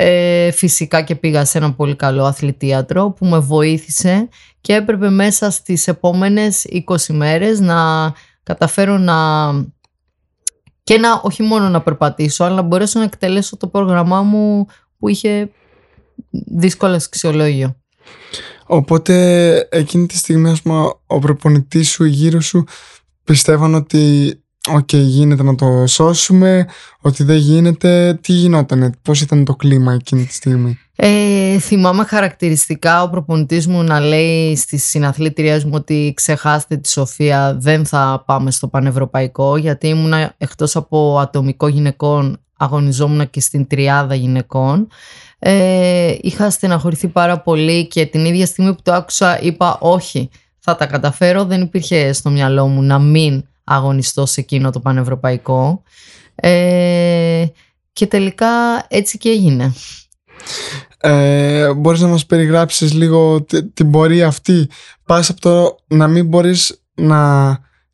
ε, 0.00 0.50
φυσικά 0.50 1.02
και 1.02 1.14
πήγα 1.14 1.44
σε 1.44 1.58
ένα 1.58 1.72
πολύ 1.72 1.96
καλό 1.96 2.24
αθλητίατρο 2.24 3.10
που 3.10 3.26
με 3.26 3.38
βοήθησε 3.38 4.28
και 4.60 4.74
έπρεπε 4.74 5.10
μέσα 5.10 5.50
στις 5.50 5.88
επόμενες 5.88 6.66
20 6.86 6.96
μέρες 7.08 7.60
να 7.60 8.12
καταφέρω 8.42 8.98
να 8.98 9.16
και 10.82 10.98
να 10.98 11.20
όχι 11.22 11.42
μόνο 11.42 11.68
να 11.68 11.82
περπατήσω 11.82 12.44
αλλά 12.44 12.54
να 12.54 12.62
μπορέσω 12.62 12.98
να 12.98 13.04
εκτελέσω 13.04 13.56
το 13.56 13.66
πρόγραμμά 13.66 14.22
μου 14.22 14.66
που 14.98 15.08
είχε 15.08 15.50
δύσκολο 16.30 16.94
αξιολόγιο. 16.94 17.76
Οπότε 18.66 19.54
εκείνη 19.70 20.06
τη 20.06 20.16
στιγμή 20.16 20.50
ας 20.50 20.62
πούμε, 20.62 20.92
ο 21.06 21.18
προπονητής 21.18 21.88
σου 21.88 22.04
γύρω 22.04 22.40
σου 22.40 22.64
πιστεύαν 23.24 23.74
ότι 23.74 24.32
Οκ, 24.74 24.92
γίνεται 24.92 25.42
να 25.42 25.54
το 25.54 25.86
σώσουμε, 25.86 26.66
ότι 27.00 27.24
δεν 27.24 27.36
γίνεται. 27.36 28.18
Τι 28.20 28.32
γινόταν, 28.32 28.94
πώς 29.02 29.20
ήταν 29.20 29.44
το 29.44 29.54
κλίμα 29.54 29.92
εκείνη 29.92 30.24
τη 30.24 30.34
στιγμή; 30.34 30.78
Ε, 30.96 31.58
θυμάμαι 31.58 32.04
χαρακτηριστικά 32.04 33.02
ο 33.02 33.08
προπονητής 33.10 33.66
μου 33.66 33.82
να 33.82 34.00
λέει 34.00 34.56
στις 34.56 34.84
συναθλήτριές 34.84 35.64
μου 35.64 35.72
ότι 35.74 36.12
ξεχάστε 36.16 36.76
τη 36.76 36.88
Σοφία, 36.88 37.56
δεν 37.60 37.86
θα 37.86 38.22
πάμε 38.26 38.50
στο 38.50 38.68
πανευρωπαϊκό 38.68 39.56
γιατί 39.56 39.88
ήμουν 39.88 40.12
εκτός 40.38 40.76
από 40.76 41.18
ατομικό 41.18 41.68
γυναικών 41.68 42.38
αγωνιζόμουν 42.58 43.30
και 43.30 43.40
στην 43.40 43.66
τριάδα 43.66 44.14
γυναικών. 44.14 44.88
Ε, 45.38 46.14
είχα 46.20 46.50
στεναχωρηθεί 46.50 47.08
πάρα 47.08 47.40
πολύ 47.40 47.86
και 47.86 48.06
την 48.06 48.24
ίδια 48.24 48.46
στιγμή 48.46 48.74
που 48.74 48.82
το 48.82 48.92
άκουσα 48.92 49.40
είπα 49.40 49.78
όχι, 49.80 50.30
θα 50.58 50.76
τα 50.76 50.86
καταφέρω. 50.86 51.44
Δεν 51.44 51.60
υπήρχε 51.62 52.12
στο 52.12 52.30
μυαλό 52.30 52.66
μου 52.66 52.82
να 52.82 52.98
μην 52.98 53.44
αγωνιστώ 53.68 54.26
σε 54.26 54.40
εκείνο 54.40 54.70
το 54.70 54.80
πανευρωπαϊκό. 54.80 55.82
Ε, 56.34 57.46
και 57.92 58.06
τελικά 58.06 58.48
έτσι 58.88 59.18
και 59.18 59.28
έγινε. 59.28 59.72
Ε, 61.00 61.74
μπορείς 61.74 62.00
να 62.00 62.08
μας 62.08 62.26
περιγράψεις 62.26 62.92
λίγο 62.92 63.44
την 63.74 63.90
πορεία 63.90 64.26
αυτή; 64.26 64.68
Πας 65.06 65.30
από 65.30 65.40
το 65.40 65.76
να 65.86 66.08
μην 66.08 66.26
μπορείς 66.26 66.82
να 66.94 67.50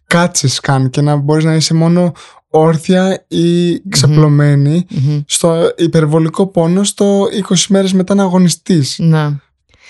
κάτσεις 0.07 0.61
καν 0.61 0.91
και 0.91 1.01
να 1.01 1.17
μπορείς 1.17 1.45
να 1.45 1.55
είσαι 1.55 1.75
μόνο 1.75 2.13
όρθια 2.49 3.25
ή 3.29 3.81
ξαπλωμενη 3.89 4.87
στο 5.27 5.73
υπερβολικό 5.77 6.47
πόνο 6.47 6.85
στο 6.85 7.27
20 7.49 7.55
μέρες 7.69 7.93
μετά 7.93 8.15
να 8.15 8.23
αγωνιστείς. 8.23 8.99
Ναι. 8.99 9.29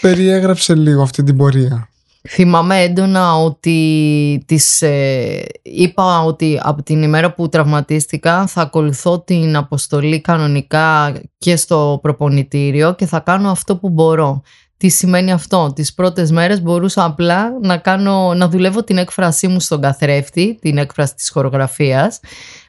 Περιέγραψε 0.00 0.74
λίγο 0.74 1.02
αυτή 1.02 1.22
την 1.22 1.36
πορεία. 1.36 1.88
Θυμάμαι 2.28 2.82
έντονα 2.82 3.34
ότι 3.36 4.44
της, 4.46 4.82
ε, 4.82 5.44
είπα 5.62 6.22
ότι 6.22 6.60
από 6.62 6.82
την 6.82 7.02
ημέρα 7.02 7.32
που 7.32 7.48
τραυματίστηκα 7.48 8.46
θα 8.46 8.60
ακολουθώ 8.60 9.20
την 9.20 9.56
αποστολή 9.56 10.20
κανονικά 10.20 11.14
και 11.38 11.56
στο 11.56 11.98
προπονητήριο 12.02 12.94
και 12.94 13.06
θα 13.06 13.20
κάνω 13.20 13.50
αυτό 13.50 13.76
που 13.76 13.88
μπορώ. 13.88 14.42
Τι 14.76 14.88
σημαίνει 14.88 15.32
αυτό; 15.32 15.72
Τις 15.74 15.94
πρώτες 15.94 16.30
μέρες 16.30 16.62
μπορούσα 16.62 17.04
απλά 17.04 17.58
να, 17.62 17.76
κάνω, 17.76 18.34
να 18.34 18.48
δουλεύω 18.48 18.84
την 18.84 18.98
έκφρασή 18.98 19.48
μου 19.48 19.60
στον 19.60 19.80
καθρέφτη, 19.80 20.58
την 20.60 20.78
έκφραση 20.78 21.14
της 21.14 21.30
χορογραφίας, 21.30 22.20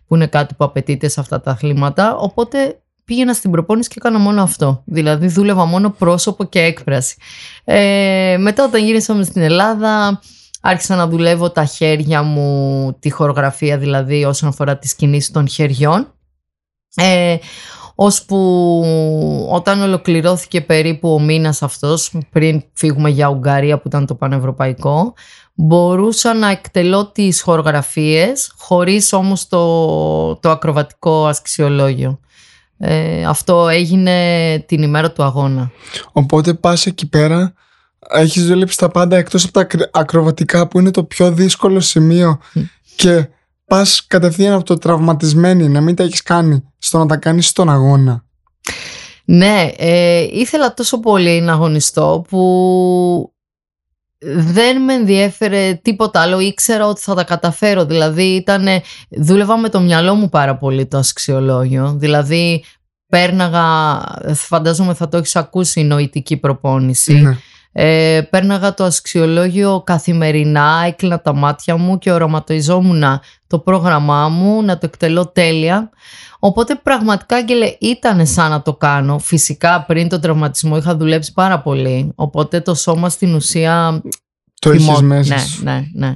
που 0.07 0.15
είναι 0.15 0.27
κάτι 0.27 0.53
που 0.53 0.63
απαιτείται 0.63 1.07
σε 1.07 1.19
αυτά 1.19 1.41
τα 1.41 1.51
αθλήματα. 1.51 2.15
Οπότε 2.15 2.79
πήγαινα 3.05 3.33
στην 3.33 3.51
προπόνηση 3.51 3.89
και 3.89 3.95
έκανα 3.97 4.19
μόνο 4.19 4.41
αυτό. 4.41 4.81
Δηλαδή 4.85 5.27
δούλευα 5.27 5.65
μόνο 5.65 5.89
πρόσωπο 5.89 6.43
και 6.43 6.59
έκφραση. 6.61 7.15
Ε, 7.63 8.37
μετά 8.39 8.63
όταν 8.63 8.83
γύρισαμε 8.83 9.23
στην 9.23 9.41
Ελλάδα 9.41 10.21
άρχισα 10.61 10.95
να 10.95 11.07
δουλεύω 11.07 11.49
τα 11.49 11.65
χέρια 11.65 12.21
μου, 12.23 12.97
τη 12.99 13.09
χορογραφία 13.09 13.77
δηλαδή 13.77 14.25
όσον 14.25 14.49
αφορά 14.49 14.77
τις 14.77 14.95
κινήσεις 14.95 15.31
των 15.31 15.47
χεριών. 15.47 16.13
Ε, 16.95 17.35
ώσπου 17.95 18.37
όταν 19.51 19.81
ολοκληρώθηκε 19.81 20.61
περίπου 20.61 21.13
ο 21.13 21.19
μήνας 21.19 21.61
αυτός 21.61 22.13
πριν 22.31 22.63
φύγουμε 22.73 23.09
για 23.09 23.27
Ουγγαρία 23.27 23.77
που 23.77 23.87
ήταν 23.87 24.05
το 24.05 24.15
πανευρωπαϊκό 24.15 25.13
μπορούσα 25.55 26.33
να 26.33 26.49
εκτελώ 26.49 27.05
τις 27.11 27.41
χορογραφίες 27.41 28.53
χωρίς 28.57 29.13
όμως 29.13 29.47
το, 29.47 30.35
το 30.35 30.49
ακροβατικό 30.49 31.25
ασκησιολόγιο. 31.25 32.19
Ε, 32.77 33.25
αυτό 33.25 33.67
έγινε 33.67 34.59
την 34.67 34.81
ημέρα 34.81 35.11
του 35.11 35.23
αγώνα. 35.23 35.71
Οπότε 36.11 36.53
πας 36.53 36.85
εκεί 36.85 37.09
πέρα, 37.09 37.53
έχεις 38.09 38.47
δουλέψει 38.47 38.77
τα 38.77 38.89
πάντα 38.89 39.17
εκτός 39.17 39.43
από 39.43 39.53
τα 39.53 39.89
ακροβατικά 39.91 40.67
που 40.67 40.79
είναι 40.79 40.91
το 40.91 41.03
πιο 41.03 41.31
δύσκολο 41.31 41.79
σημείο 41.79 42.39
και 42.95 43.29
πας 43.65 44.05
κατευθείαν 44.07 44.53
από 44.53 44.63
το 44.63 44.77
τραυματισμένη 44.77 45.69
να 45.69 45.81
μην 45.81 45.95
τα 45.95 46.03
έχεις 46.03 46.23
κάνει 46.23 46.63
στο 46.77 46.97
να 46.97 47.05
τα 47.05 47.17
κάνεις 47.17 47.47
στον 47.47 47.69
αγώνα. 47.69 48.23
Ναι, 49.25 49.71
ε, 49.77 50.27
ήθελα 50.31 50.73
τόσο 50.73 50.99
πολύ 50.99 51.41
να 51.41 51.53
αγωνιστώ 51.53 52.25
που 52.29 53.33
δεν 54.27 54.81
με 54.81 54.93
ενδιέφερε 54.93 55.79
τίποτα 55.81 56.21
άλλο, 56.21 56.39
ήξερα 56.39 56.87
ότι 56.87 57.01
θα 57.01 57.15
τα 57.15 57.23
καταφέρω. 57.23 57.85
Δηλαδή, 57.85 58.23
ήτανε, 58.23 58.81
δούλευα 59.09 59.57
με 59.57 59.69
το 59.69 59.79
μυαλό 59.79 60.15
μου 60.15 60.29
πάρα 60.29 60.57
πολύ 60.57 60.85
το 60.85 60.97
αξιολόγιο. 60.97 61.95
Δηλαδή, 61.97 62.63
πέρναγα, 63.07 63.99
φαντάζομαι 64.33 64.93
θα 64.93 65.07
το 65.07 65.17
έχεις 65.17 65.35
ακούσει, 65.35 65.79
η 65.79 65.83
νοητική 65.83 66.37
προπόνηση. 66.37 67.13
Ναι. 67.13 67.37
Ε, 67.77 68.21
πέρναγα 68.29 68.73
το 68.73 68.83
αξιολόγιο 68.83 69.81
καθημερινά, 69.85 70.83
έκλεινα 70.87 71.21
τα 71.21 71.33
μάτια 71.33 71.77
μου 71.77 71.97
και 71.97 72.11
οραματιζόμουν 72.11 73.03
το 73.47 73.59
πρόγραμμά 73.59 74.29
μου, 74.29 74.63
να 74.63 74.77
το 74.77 74.85
εκτελώ 74.85 75.27
τέλεια. 75.27 75.89
Οπότε 76.39 76.75
πραγματικά 76.75 77.35
Άγγελε 77.35 77.75
ήταν 77.79 78.27
σαν 78.27 78.49
να 78.49 78.61
το 78.61 78.73
κάνω. 78.73 79.19
Φυσικά 79.19 79.83
πριν 79.87 80.09
τον 80.09 80.21
τραυματισμό 80.21 80.77
είχα 80.77 80.95
δουλέψει 80.97 81.33
πάρα 81.33 81.61
πολύ. 81.61 82.11
Οπότε 82.15 82.61
το 82.61 82.75
σώμα 82.75 83.09
στην 83.09 83.33
ουσία... 83.33 84.01
Το 84.59 84.71
είχες 84.71 85.01
μέσα 85.01 85.35
Ναι, 85.35 85.71
ναι, 85.71 85.87
ναι. 85.93 86.15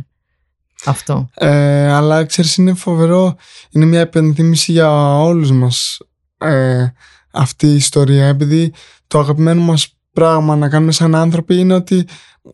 αυτό. 0.86 1.30
Ε, 1.34 1.92
αλλά 1.92 2.26
ξέρεις 2.26 2.58
είναι 2.58 2.74
φοβερό, 2.74 3.36
είναι 3.70 3.86
μια 3.86 4.00
επενδύμηση 4.00 4.72
για 4.72 5.20
όλους 5.20 5.52
μας 5.52 5.98
ε, 6.38 6.86
αυτή 7.32 7.68
η 7.68 7.76
ιστορία 7.76 8.26
επειδή 8.28 8.74
το 9.08 9.20
αγαπημένο 9.20 9.62
μας 9.62 9.99
πράγμα 10.20 10.56
να 10.56 10.70
κάνουμε 10.70 10.92
σαν 10.92 11.16
άνθρωποι 11.16 11.56
είναι 11.56 11.74
ότι 11.74 12.06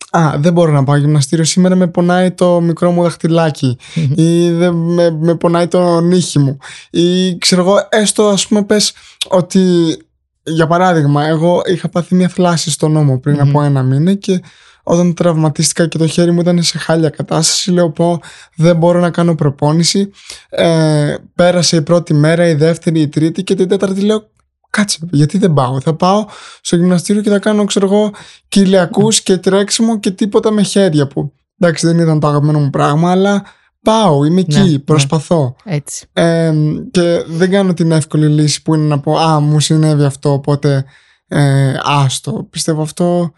Α, 0.09 0.35
δεν 0.37 0.53
μπορώ 0.53 0.71
να 0.71 0.83
πάω 0.83 0.95
γυμναστήριο. 0.95 1.45
Σήμερα, 1.45 1.75
με 1.75 1.87
πονάει 1.87 2.31
το 2.31 2.61
μικρό 2.61 2.91
μου 2.91 3.03
δαχτυλάκι 3.03 3.77
ή 4.15 4.51
δεν 4.51 4.73
με, 4.73 5.11
με 5.11 5.35
πονάει 5.35 5.67
το 5.67 6.01
νύχι 6.01 6.39
μου 6.39 6.57
ή 6.89 7.37
ξέρω 7.37 7.61
εγώ 7.61 7.87
έστω 7.89 8.27
ας 8.27 8.47
πούμε 8.47 8.63
πες 8.63 8.93
ότι 9.29 9.97
για 10.43 10.67
παράδειγμα 10.67 11.25
εγώ 11.25 11.61
είχα 11.65 11.89
πάθει 11.89 12.15
μια 12.15 12.27
θλάση 12.27 12.71
στον 12.71 12.91
νόμο 12.91 13.19
πριν 13.19 13.39
από 13.39 13.61
ένα 13.61 13.83
μήνα 13.83 14.13
και 14.13 14.41
όταν 14.83 15.13
τραυματίστηκα 15.13 15.87
και 15.87 15.97
το 15.97 16.07
χέρι 16.07 16.31
μου 16.31 16.39
ήταν 16.39 16.63
σε 16.63 16.77
χάλια 16.77 17.09
κατάσταση 17.09 17.71
λέω 17.71 17.91
πω 17.91 18.19
δεν 18.55 18.75
μπορώ 18.75 18.99
να 18.99 19.09
κάνω 19.09 19.35
προπόνηση. 19.35 20.11
Ε, 20.49 21.15
πέρασε 21.35 21.75
η 21.75 21.81
πρώτη 21.81 22.13
μέρα, 22.13 22.47
η 22.47 22.53
δεύτερη, 22.53 23.01
η 23.01 23.07
τρίτη 23.07 23.43
και 23.43 23.55
την 23.55 23.67
τέταρτη 23.67 24.01
λέω 24.01 24.29
κάτσε, 24.75 24.99
γιατί 25.11 25.37
δεν 25.37 25.53
πάω; 25.53 25.81
Θα 25.81 25.95
πάω 25.95 26.25
στο 26.61 26.75
γυμναστήριο 26.75 27.21
και 27.21 27.29
θα 27.29 27.39
κάνω, 27.39 27.65
ξέρω 27.65 27.85
εγώ, 27.85 28.11
κοιλιακού 28.47 29.07
και 29.23 29.37
τρέξιμο 29.37 29.99
και 29.99 30.11
τίποτα 30.11 30.51
με 30.51 30.63
χέρια 30.63 31.07
που. 31.07 31.33
Εντάξει, 31.59 31.87
δεν 31.87 31.99
ήταν 31.99 32.19
το 32.19 32.27
αγαπημένο 32.27 32.59
μου 32.59 32.69
πράγμα, 32.69 33.11
αλλά 33.11 33.43
πάω, 33.81 34.23
είμαι 34.23 34.39
εκεί, 34.39 34.59
ναι, 34.59 34.79
προσπαθώ. 34.79 35.55
Έτσι. 35.63 36.07
Ε, 36.13 36.53
και 36.91 37.23
δεν 37.27 37.49
κάνω 37.49 37.73
την 37.73 37.91
εύκολη 37.91 38.27
λύση 38.27 38.61
που 38.61 38.75
είναι 38.75 38.87
να 38.87 38.99
πω 38.99 39.17
Α, 39.17 39.39
μου 39.39 39.59
συνέβη 39.59 40.03
αυτό, 40.03 40.33
οπότε 40.33 40.85
ε, 41.27 41.73
άστο. 41.83 42.47
Πιστεύω 42.49 42.81
αυτό 42.81 43.31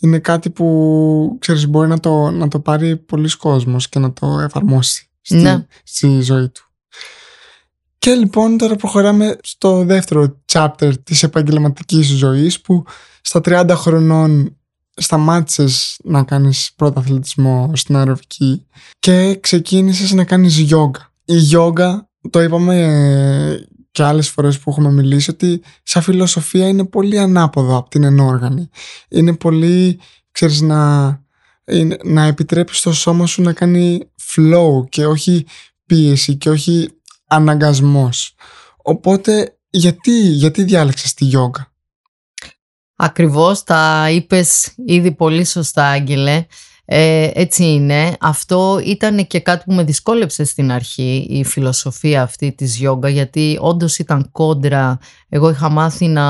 είναι 0.00 0.18
κάτι 0.18 0.50
που 0.50 1.36
ξέρεις 1.40 1.68
μπορεί 1.68 1.88
να 1.88 2.00
το, 2.00 2.30
να 2.30 2.48
το 2.48 2.60
πάρει 2.60 2.96
πολλοί 2.96 3.36
κόσμος 3.36 3.88
και 3.88 3.98
να 3.98 4.12
το 4.12 4.40
εφαρμόσει 4.40 5.08
στη, 5.20 5.36
ναι. 5.36 5.66
στη 5.84 6.20
ζωή 6.20 6.48
του. 6.48 6.63
Και 8.04 8.14
λοιπόν 8.14 8.58
τώρα 8.58 8.76
προχωράμε 8.76 9.36
στο 9.42 9.84
δεύτερο 9.84 10.42
chapter 10.52 10.92
της 11.02 11.22
επαγγελματικής 11.22 12.06
ζωής 12.06 12.60
που 12.60 12.84
στα 13.20 13.40
30 13.44 13.70
χρονών 13.74 14.56
σταμάτησες 14.94 15.96
να 16.04 16.24
κάνεις 16.24 16.72
πρώτο 16.76 17.00
αθλητισμό 17.00 17.70
στην 17.74 17.96
αεροβική 17.96 18.66
και 18.98 19.38
ξεκίνησες 19.40 20.12
να 20.12 20.24
κάνεις 20.24 20.58
γιόγκα. 20.58 21.12
Η 21.24 21.36
γιόγκα, 21.36 22.10
το 22.30 22.42
είπαμε 22.42 23.66
και 23.90 24.02
άλλες 24.02 24.28
φορές 24.28 24.58
που 24.58 24.70
έχουμε 24.70 24.90
μιλήσει, 24.90 25.30
ότι 25.30 25.62
σαν 25.82 26.02
φιλοσοφία 26.02 26.68
είναι 26.68 26.84
πολύ 26.84 27.18
ανάποδο 27.18 27.76
από 27.76 27.90
την 27.90 28.04
ενόργανη. 28.04 28.68
Είναι 29.08 29.36
πολύ, 29.36 30.00
ξέρεις, 30.32 30.60
να, 30.60 31.04
να 32.04 32.24
επιτρέψεις 32.24 32.80
το 32.80 32.92
σώμα 32.92 33.26
σου 33.26 33.42
να 33.42 33.52
κάνει 33.52 34.00
flow 34.34 34.88
και 34.88 35.06
όχι 35.06 35.46
πίεση 35.86 36.36
και 36.36 36.50
όχι 36.50 36.88
αναγκασμός. 37.26 38.34
Οπότε 38.76 39.58
γιατί, 39.70 40.20
γιατί 40.20 40.62
διάλεξες 40.62 41.14
τη 41.14 41.24
γιόγκα; 41.24 41.72
Ακριβώς, 42.96 43.62
τα 43.62 44.10
είπες 44.10 44.74
ήδη 44.86 45.12
πολύ 45.12 45.44
σωστά 45.44 45.88
Άγγελε. 45.88 46.46
Ε, 46.86 47.30
έτσι 47.34 47.64
είναι. 47.64 48.16
Αυτό 48.20 48.80
ήταν 48.84 49.26
και 49.26 49.40
κάτι 49.40 49.64
που 49.66 49.72
με 49.72 49.82
δυσκόλεψε 49.82 50.44
στην 50.44 50.72
αρχή 50.72 51.26
η 51.30 51.44
φιλοσοφία 51.44 52.22
αυτή 52.22 52.52
της 52.52 52.76
γιόγκα 52.76 53.08
γιατί 53.08 53.58
όντως 53.60 53.98
ήταν 53.98 54.28
κόντρα. 54.32 54.98
Εγώ 55.28 55.50
είχα 55.50 55.68
μάθει 55.68 56.06
να 56.06 56.24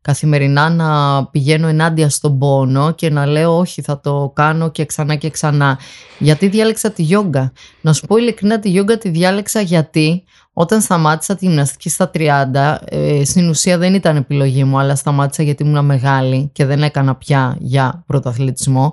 καθημερινά 0.00 0.70
να 0.70 1.24
πηγαίνω 1.26 1.68
ενάντια 1.68 2.08
στον 2.08 2.38
πόνο 2.38 2.92
και 2.92 3.10
να 3.10 3.26
λέω 3.26 3.58
όχι 3.58 3.82
θα 3.82 4.00
το 4.00 4.32
κάνω 4.34 4.70
και 4.70 4.84
ξανά 4.84 5.14
και 5.14 5.30
ξανά. 5.30 5.78
Γιατί 6.18 6.48
διάλεξα 6.48 6.90
τη 6.90 7.02
γιόγκα. 7.02 7.52
Να 7.80 7.92
σου 7.92 8.06
πω 8.06 8.16
ειλικρινά 8.16 8.58
τη 8.58 8.68
γιόγκα 8.68 8.98
τη 8.98 9.08
διάλεξα 9.08 9.60
γιατί 9.60 10.24
όταν 10.58 10.80
σταμάτησα 10.80 11.36
τη 11.36 11.46
γυμναστική 11.46 11.88
στα 11.88 12.10
30, 12.14 12.78
ε, 12.84 13.24
στην 13.24 13.48
ουσία 13.48 13.78
δεν 13.78 13.94
ήταν 13.94 14.16
επιλογή 14.16 14.64
μου, 14.64 14.78
αλλά 14.78 14.94
σταμάτησα 14.94 15.42
γιατί 15.42 15.62
ήμουν 15.62 15.84
μεγάλη 15.84 16.50
και 16.52 16.64
δεν 16.64 16.82
έκανα 16.82 17.14
πια 17.14 17.56
για 17.60 18.04
πρωταθλητισμό. 18.06 18.92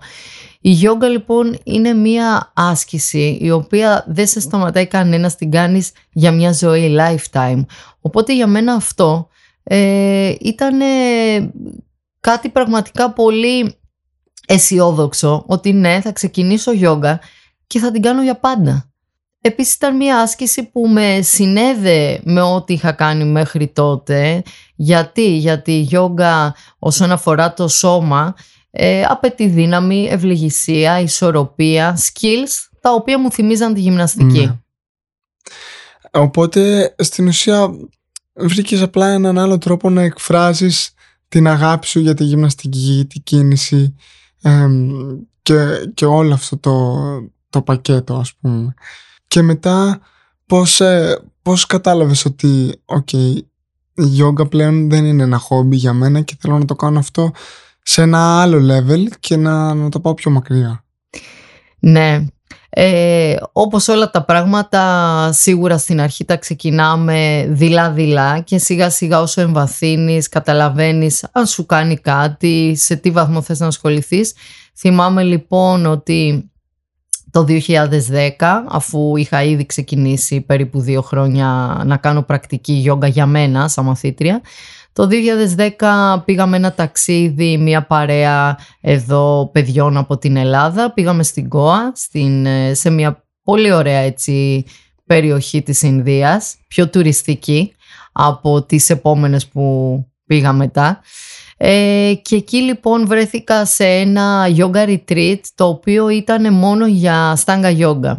Η 0.62 0.70
γιόγκα 0.70 1.08
λοιπόν 1.08 1.58
είναι 1.64 1.94
μία 1.94 2.52
άσκηση 2.56 3.38
η 3.42 3.52
οποία 3.52 4.04
δεν 4.08 4.28
σε 4.28 4.40
σταματάει 4.40 4.86
κανένας 4.88 5.36
την 5.36 5.52
κάνεις 5.52 5.92
για 6.12 6.32
μια 6.32 6.52
ζωή 6.52 6.98
lifetime. 7.00 7.66
Οπότε 8.02 8.36
για 8.36 8.48
μένα 8.48 8.74
αυτό 8.74 9.28
ε, 9.64 10.34
ήταν 10.40 10.80
κάτι 12.20 12.50
πραγματικά 12.50 13.12
πολύ 13.12 13.76
αισιόδοξο 14.48 15.44
ότι 15.48 15.74
ναι 15.74 16.02
θα 16.02 16.12
ξεκινήσω 16.12 16.72
γιόγκα 16.72 17.20
και 17.68 17.80
θα 17.80 17.92
την 17.92 18.02
κάνω 18.02 18.24
για 18.24 18.36
πάντα. 18.36 18.93
Επίσης 19.46 19.74
ήταν 19.74 19.96
μια 19.96 20.20
άσκηση 20.22 20.64
που 20.64 20.88
με 20.88 21.20
συνέδε 21.22 22.22
με 22.24 22.42
ό,τι 22.42 22.74
είχα 22.74 22.92
κάνει 22.92 23.26
μέχρι 23.26 23.68
τότε. 23.68 24.44
Γιατί, 24.76 25.38
γιατί 25.38 25.72
η 25.72 25.82
γιόγκα 25.82 26.56
όσον 26.80 27.12
αφορά 27.12 27.54
το 27.54 27.68
σώμα 27.68 28.36
ε, 28.72 29.04
απαιτεί 29.04 29.48
δύναμη, 29.48 30.08
ευληγησία, 30.12 31.00
ισορροπία, 31.00 31.98
skills, 31.98 32.70
τα 32.80 32.94
οποία 32.94 33.20
μου 33.20 33.32
θυμίζαν 33.32 33.74
τη 33.74 33.80
γυμναστική. 33.80 34.46
Ναι. 34.46 34.60
Οπότε 36.12 36.96
στην 36.98 37.28
ουσία 37.28 37.70
βρήκες 38.34 38.82
απλά 38.82 39.08
έναν 39.08 39.38
άλλο 39.38 39.58
τρόπο 39.58 39.90
να 39.90 40.02
εκφράζεις 40.02 40.94
την 41.28 41.48
αγάπη 41.48 41.88
σου 41.88 42.00
για 42.00 42.14
τη 42.14 42.24
γυμναστική, 42.24 43.06
τη 43.10 43.20
κίνηση 43.20 43.96
και, 45.42 45.56
και 45.94 46.06
όλο 46.06 46.34
αυτό 46.34 46.58
το, 46.58 46.96
το 47.50 47.62
πακέτο 47.62 48.16
ας 48.16 48.34
πούμε. 48.34 48.74
Και 49.28 49.42
μετά 49.42 50.00
πώς, 50.46 50.82
ε, 50.82 51.22
πώς 51.42 51.66
κατάλαβες 51.66 52.26
ότι 52.26 52.82
okay, 52.86 53.36
η 53.94 54.04
γιόγκα 54.04 54.48
πλέον 54.48 54.90
δεν 54.90 55.06
είναι 55.06 55.24
ένα 55.24 55.38
χόμπι 55.38 55.76
για 55.76 55.94
μένα 55.94 56.22
και 56.22 56.38
θέλω 56.40 56.58
να 56.58 56.66
το 56.66 56.76
κάνω 56.76 57.00
αυτό 57.00 57.32
σε 57.84 58.02
ένα 58.02 58.42
άλλο 58.42 58.76
level 58.76 59.08
και 59.20 59.36
να, 59.36 59.74
να 59.74 59.90
το 59.90 60.00
πάω 60.00 60.14
πιο 60.14 60.32
μακριά. 60.32 60.84
Ναι, 61.80 62.26
ε, 62.76 63.36
όπως 63.52 63.88
όλα 63.88 64.10
τα 64.10 64.26
πράγματα 64.26 65.30
σίγουρα 65.32 65.78
στην 65.78 66.02
αρχή 66.02 66.26
τα 66.26 66.38
ξεκινάμε 66.38 67.48
δειλά-δειλά 67.50 68.40
και 68.40 68.58
σιγά 68.58 68.90
σιγά 68.90 69.22
όσο 69.22 69.42
εμβαθύνεις 69.42 70.30
καταλαβαίνεις 70.30 71.28
αν 71.32 71.46
σου 71.46 71.66
κάνει 71.66 71.98
κάτι, 71.98 72.76
σε 72.78 72.96
τι 72.96 73.12
βαθμό 73.12 73.42
θες 73.42 73.60
να 73.60 73.68
ασχοληθείς. 73.68 74.34
Θυμάμαι 74.76 75.24
λοιπόν 75.24 75.86
ότι 75.86 76.52
το 77.34 77.46
2010 77.48 78.30
αφού 78.70 79.18
είχα 79.18 79.44
ήδη 79.44 79.66
ξεκινήσει 79.66 80.42
περίπου 80.42 80.82
δύο 80.82 81.02
χρόνια 81.02 81.82
να 81.86 81.98
κάνω 81.98 82.22
πρακτική 82.22 82.74
γιόγκα 82.74 83.08
για 83.08 83.26
μένα 83.26 83.68
σαν 83.68 83.86
μαθήτρια 83.86 84.42
το 84.94 85.10
2010 85.78 86.22
πήγαμε 86.26 86.58
ένα 86.58 86.74
ταξίδι, 86.74 87.58
μια 87.58 87.86
παρέα 87.86 88.58
εδώ 88.82 89.50
παιδιών 89.54 89.98
από 89.98 90.18
την 90.18 90.36
Ελλάδα. 90.36 90.94
Πήγαμε 90.94 91.24
στην 91.24 91.50
Κόα, 91.50 91.92
στην, 91.96 92.46
ε, 92.46 92.74
σε 92.74 92.90
μια 92.90 93.24
πολύ 93.44 93.72
ωραία 93.72 94.00
έτσι, 94.00 94.66
περιοχή 95.06 95.62
της 95.62 95.82
Ινδίας, 95.82 96.56
πιο 96.68 96.90
τουριστική 96.90 97.74
από 98.12 98.64
τις 98.64 98.90
επόμενες 98.90 99.48
που 99.48 99.98
πήγα 100.26 100.54
μετά. 100.54 101.02
Ε, 101.58 102.14
και 102.22 102.36
εκεί 102.36 102.58
λοιπόν 102.58 103.08
βρέθηκα 103.08 103.66
σε 103.66 103.86
ένα 103.86 104.48
yoga 104.58 104.88
retreat 104.88 105.40
το 105.56 105.68
οποίο 105.68 106.10
ήταν 106.10 106.54
μόνο 106.54 106.88
για 106.88 107.36
στάγκα 107.36 107.76
yoga. 107.78 108.18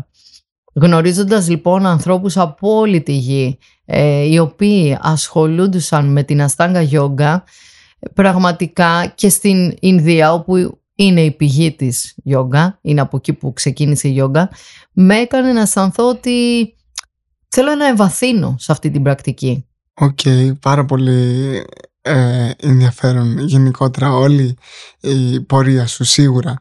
Γνωρίζοντας 0.75 1.49
λοιπόν 1.49 1.87
ανθρώπους 1.87 2.37
από 2.37 2.77
όλη 2.77 3.03
τη 3.03 3.13
γη 3.13 3.59
ε, 3.85 4.23
οι 4.23 4.39
οποίοι 4.39 4.99
ασχολούντουσαν 5.01 6.13
με 6.13 6.23
την 6.23 6.43
αστάγκα 6.43 6.81
γιόγκα 6.81 7.45
πραγματικά 8.15 9.13
και 9.15 9.29
στην 9.29 9.77
Ινδία 9.81 10.33
όπου 10.33 10.79
είναι 10.95 11.21
η 11.21 11.31
πηγή 11.31 11.73
της 11.73 12.15
γιόγκα, 12.17 12.79
είναι 12.83 13.01
από 13.01 13.17
εκεί 13.17 13.33
που 13.33 13.53
ξεκίνησε 13.53 14.09
η 14.09 14.11
γιόγκα, 14.11 14.51
με 14.93 15.17
έκανε 15.17 15.53
να 15.53 15.61
αισθανθώ 15.61 16.09
ότι 16.09 16.69
θέλω 17.49 17.75
να 17.75 17.87
εμβαθύνω 17.87 18.55
σε 18.59 18.73
αυτή 18.73 18.91
την 18.91 19.03
πρακτική. 19.03 19.67
Οκ, 19.95 20.19
πάρα 20.61 20.85
πολύ 20.85 21.65
ε, 22.07 22.51
ενδιαφέρον 22.57 23.39
γενικότερα 23.39 24.15
όλη 24.15 24.57
η 25.01 25.41
πορεία 25.41 25.87
σου 25.87 26.05
σίγουρα. 26.05 26.59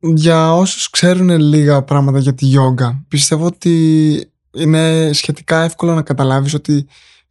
Για 0.00 0.54
όσους 0.54 0.90
ξέρουν 0.90 1.38
λίγα 1.38 1.82
πράγματα 1.82 2.18
για 2.18 2.34
τη 2.34 2.44
γιόγκα, 2.44 3.04
πιστεύω 3.08 3.46
ότι 3.46 4.30
είναι 4.54 5.10
σχετικά 5.12 5.62
εύκολο 5.62 5.94
να 5.94 6.02
καταλάβεις 6.02 6.54
ότι 6.54 6.86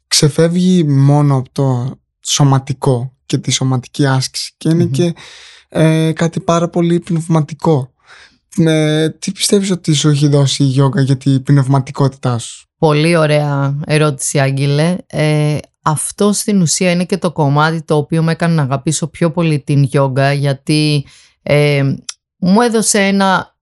ξεφεύγει 0.08 0.84
μόνο 0.84 1.36
από 1.36 1.50
το 1.52 1.98
σωματικό 2.22 3.14
και 3.26 3.38
τη 3.38 3.52
σωματική 3.52 4.06
άσκηση 4.06 4.54
και 4.58 4.70
ειναι 4.70 4.86
και 4.86 5.14
ε, 5.70 6.12
κάτι 6.12 6.40
πάρα 6.40 6.70
πολύ 6.70 7.00
πνευματικό. 7.00 7.94
Ε, 8.58 9.10
τι 9.10 9.32
πιστεύεις 9.32 9.72
ότι 9.72 9.94
σου 9.94 10.10
έχει 10.10 10.28
δώσει 10.28 10.64
η 10.64 10.66
γιόγκα 10.66 11.02
για 11.02 11.18
την 11.18 11.44
πνευματικότητά 11.44 12.38
σου; 12.38 12.68
Πολύ 12.78 13.16
ωραία 13.16 13.80
ερώτηση 13.86 14.40
Άγγελε. 14.40 14.96
Ε, 15.08 15.58
αυτό 15.88 16.34
στην 16.34 16.62
ουσία 16.62 16.92
είναι 16.92 17.06
και 17.06 17.18
το 17.18 17.32
κομμάτι 17.32 17.82
το 17.82 17.96
οποίο 17.96 18.24
με 18.24 18.32
έκανε 18.32 18.54
να 18.54 18.62
αγαπήσω 18.62 19.08
πιο 19.08 19.32
πολύ 19.32 19.60
την 19.60 19.84
γιόγκα 19.84 20.34
γιατί 20.34 21.06
ε, 21.44 21.96
μου 22.38 22.62
έδωσε 22.62 23.00
ένα 23.00 23.56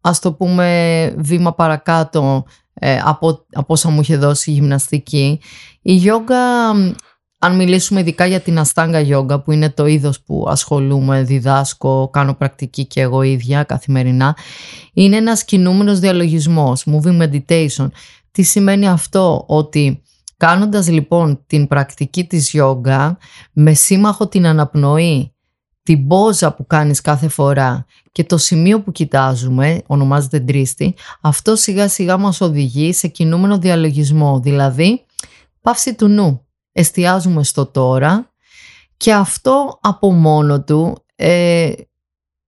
ας 0.00 0.18
το 0.18 0.32
πούμε 0.32 1.14
βήμα 1.16 1.54
παρακάτω 1.54 2.44
ε, 2.78 2.98
από, 3.04 3.46
από 3.52 3.72
όσα 3.72 3.90
μου 3.90 4.00
είχε 4.00 4.16
δώσει 4.16 4.50
η 4.50 4.54
γυμναστική. 4.54 5.40
Η 5.82 5.92
γιόγκα, 5.92 6.68
αν 7.38 7.56
μιλήσουμε 7.56 8.00
ειδικά 8.00 8.26
για 8.26 8.40
την 8.40 8.58
αστάγκα 8.58 9.00
γιόγκα 9.00 9.40
που 9.40 9.52
είναι 9.52 9.70
το 9.70 9.86
είδος 9.86 10.20
που 10.20 10.46
ασχολούμαι, 10.48 11.22
διδάσκω, 11.22 12.08
κάνω 12.12 12.34
πρακτική 12.34 12.84
και 12.86 13.00
εγώ 13.00 13.22
ίδια 13.22 13.62
καθημερινά, 13.62 14.36
είναι 14.92 15.16
ένας 15.16 15.44
κινούμενος 15.44 15.98
διαλογισμός, 15.98 16.86
moving 16.86 17.22
meditation. 17.22 17.88
Τι 18.30 18.42
σημαίνει 18.42 18.88
αυτό, 18.88 19.44
ότι 19.46 20.02
κάνοντας 20.36 20.88
λοιπόν 20.88 21.42
την 21.46 21.66
πρακτική 21.66 22.24
της 22.24 22.50
γιόγκα 22.50 23.18
με 23.52 23.74
σύμμαχο 23.74 24.28
την 24.28 24.46
αναπνοή 24.46 25.36
την 25.86 26.06
πόζα 26.06 26.54
που 26.54 26.66
κάνεις 26.66 27.00
κάθε 27.00 27.28
φορά 27.28 27.86
και 28.12 28.24
το 28.24 28.36
σημείο 28.38 28.80
που 28.80 28.92
κοιτάζουμε, 28.92 29.82
ονομάζεται 29.86 30.40
τρίστη, 30.40 30.94
αυτό 31.20 31.56
σιγά 31.56 31.88
σιγά 31.88 32.16
μας 32.16 32.40
οδηγεί 32.40 32.92
σε 32.92 33.08
κινούμενο 33.08 33.58
διαλογισμό, 33.58 34.40
δηλαδή 34.40 35.04
πάυση 35.60 35.94
του 35.94 36.08
νου. 36.08 36.46
Εστιάζουμε 36.72 37.44
στο 37.44 37.66
τώρα 37.66 38.30
και 38.96 39.12
αυτό 39.12 39.78
από 39.82 40.12
μόνο 40.12 40.62
του 40.62 41.04
ε, 41.16 41.72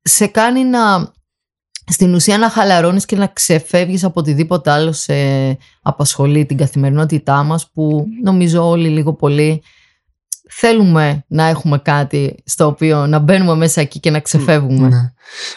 σε 0.03 0.27
κάνει 0.27 0.65
να 0.65 1.13
στην 1.89 2.15
ουσία 2.15 2.39
να 2.39 2.51
χαλαρώνεις 2.51 3.05
και 3.05 3.17
να 3.17 3.27
ξεφεύγεις 3.27 4.05
από 4.05 4.21
οτιδήποτε 4.21 4.71
άλλο 4.71 4.93
σε 4.93 5.15
απασχολεί 5.83 6.47
την 6.47 6.57
καθημερινότητά 6.57 7.43
μας 7.43 7.71
που 7.71 8.07
νομίζω 8.23 8.69
όλοι 8.69 8.89
λίγο 8.89 9.15
πολύ 9.15 9.63
θέλουμε 10.49 11.25
να 11.29 11.45
έχουμε 11.45 11.79
κάτι 11.79 12.35
στο 12.45 12.67
οποίο 12.67 13.07
να 13.07 13.19
μπαίνουμε 13.19 13.55
μέσα 13.55 13.81
εκεί 13.81 14.01
και 14.01 14.11
να 14.11 14.21
ξεφεύγουμε. 14.21 14.89
Ναι. 14.89 15.13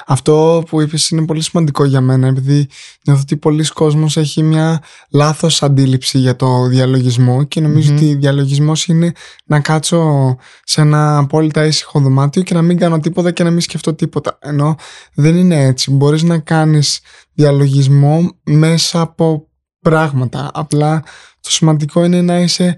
Αυτό 0.05 0.63
που 0.69 0.81
είπες 0.81 1.09
είναι 1.09 1.25
πολύ 1.25 1.41
σημαντικό 1.41 1.85
για 1.85 2.01
μένα 2.01 2.27
επειδή 2.27 2.67
νιώθω 3.05 3.21
ότι 3.21 3.37
πολλοί 3.37 3.67
κόσμος 3.67 4.17
έχει 4.17 4.43
μια 4.43 4.83
λάθος 5.11 5.63
αντίληψη 5.63 6.17
για 6.17 6.35
το 6.35 6.67
διαλογισμό 6.67 7.43
και 7.43 7.61
νομιζω 7.61 7.93
ότι 7.93 8.15
διαλογισμός 8.15 8.85
είναι 8.85 9.11
να 9.45 9.59
κάτσω 9.59 10.35
σε 10.63 10.81
ένα 10.81 11.17
απόλυτα 11.17 11.65
ήσυχο 11.65 11.99
δωμάτιο 11.99 12.41
και 12.41 12.53
να 12.53 12.61
μην 12.61 12.77
κάνω 12.77 12.99
τίποτα 12.99 13.31
και 13.31 13.43
να 13.43 13.51
μην 13.51 13.61
σκεφτώ 13.61 13.93
τίποτα. 13.93 14.37
Ενώ 14.41 14.75
δεν 15.13 15.35
είναι 15.35 15.63
έτσι. 15.63 15.91
Μπορείς 15.91 16.23
να 16.23 16.37
κάνεις 16.37 16.99
διαλογισμό 17.33 18.31
μέσα 18.43 19.01
από 19.01 19.47
πράγματα. 19.81 20.51
Απλά 20.53 21.03
το 21.41 21.51
σημαντικό 21.51 22.03
είναι 22.03 22.21
να 22.21 22.39
είσαι 22.39 22.77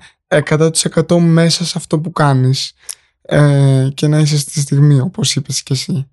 100% 0.49 1.17
μέσα 1.19 1.65
σε 1.65 1.73
αυτό 1.77 1.99
που 1.99 2.11
κάνεις 2.11 2.73
ε, 3.21 3.87
και 3.93 4.07
να 4.07 4.19
είσαι 4.19 4.37
στη 4.37 4.59
στιγμή 4.59 4.99
όπως 4.99 5.35
είπες 5.35 5.63
και 5.63 5.73
εσύ. 5.73 6.07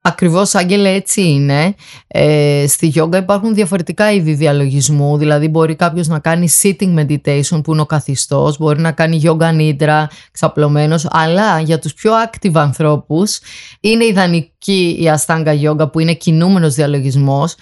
Ακριβώς 0.00 0.54
Άγγελε 0.54 0.92
έτσι 0.92 1.22
είναι. 1.22 1.74
Ε, 2.06 2.64
στη 2.68 2.86
γιόγκα 2.86 3.18
υπάρχουν 3.18 3.54
διαφορετικά 3.54 4.12
είδη 4.12 4.34
διαλογισμού, 4.34 5.16
δηλαδή 5.16 5.48
μπορεί 5.48 5.76
κάποιος 5.76 6.08
να 6.08 6.18
κάνει 6.18 6.48
sitting 6.62 6.98
meditation 6.98 7.60
που 7.64 7.72
είναι 7.72 7.80
ο 7.80 7.86
καθιστός, 7.86 8.58
μπορεί 8.58 8.80
να 8.80 8.92
κάνει 8.92 9.22
yoga 9.24 9.58
nidra 9.58 10.04
ξαπλωμένος, 10.30 11.06
αλλά 11.10 11.60
για 11.60 11.78
τους 11.78 11.94
πιο 11.94 12.12
active 12.26 12.54
ανθρώπους 12.54 13.38
είναι 13.80 14.04
ιδανική 14.04 14.96
η 15.00 15.12
Ashtanga 15.16 15.62
yoga 15.62 15.92
που 15.92 15.98
είναι 15.98 16.14
κινούμενος 16.14 16.74
διαλογισμός 16.74 17.54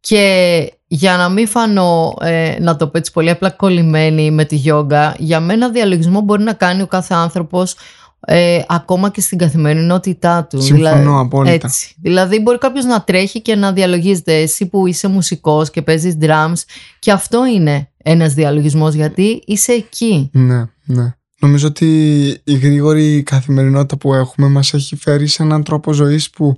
και 0.00 0.72
για 0.92 1.16
να 1.16 1.28
μην 1.28 1.48
φανώ, 1.48 2.16
ε, 2.20 2.56
να 2.60 2.76
το 2.76 2.86
πω 2.86 2.98
έτσι 2.98 3.12
πολύ 3.12 3.30
απλά 3.30 3.50
κολλημένη 3.50 4.30
με 4.30 4.44
τη 4.44 4.56
γιόγκα, 4.56 5.14
για 5.18 5.40
μένα 5.40 5.70
διαλογισμό 5.70 6.20
μπορεί 6.20 6.42
να 6.42 6.52
κάνει 6.52 6.82
ο 6.82 6.86
κάθε 6.86 7.14
άνθρωπος 7.14 7.76
ε, 8.20 8.60
ακόμα 8.68 9.10
και 9.10 9.20
στην 9.20 9.38
καθημερινότητά 9.38 10.44
του. 10.44 10.62
Συμφωνώ 10.62 10.96
δηλαδή, 10.96 11.18
απόλυτα. 11.18 11.52
Έτσι. 11.66 11.94
Δηλαδή 12.02 12.40
μπορεί 12.40 12.58
κάποιος 12.58 12.84
να 12.84 13.02
τρέχει 13.02 13.40
και 13.40 13.54
να 13.54 13.72
διαλογίζεται 13.72 14.34
εσύ 14.34 14.66
που 14.66 14.86
είσαι 14.86 15.08
μουσικός 15.08 15.70
και 15.70 15.82
παίζεις 15.82 16.16
drums 16.20 16.62
και 16.98 17.12
αυτό 17.12 17.46
είναι 17.46 17.88
ένας 17.96 18.34
διαλογισμός 18.34 18.94
γιατί 18.94 19.42
είσαι 19.46 19.72
εκεί. 19.72 20.30
Ναι, 20.32 20.64
ναι. 20.84 21.14
Νομίζω 21.40 21.66
ότι 21.66 22.26
η 22.44 22.56
γρήγορη 22.56 23.22
καθημερινότητα 23.22 23.96
που 23.96 24.14
έχουμε 24.14 24.48
μας 24.48 24.74
έχει 24.74 24.96
φέρει 24.96 25.26
σε 25.26 25.42
έναν 25.42 25.62
τρόπο 25.62 25.92
ζωής 25.92 26.30
που 26.30 26.56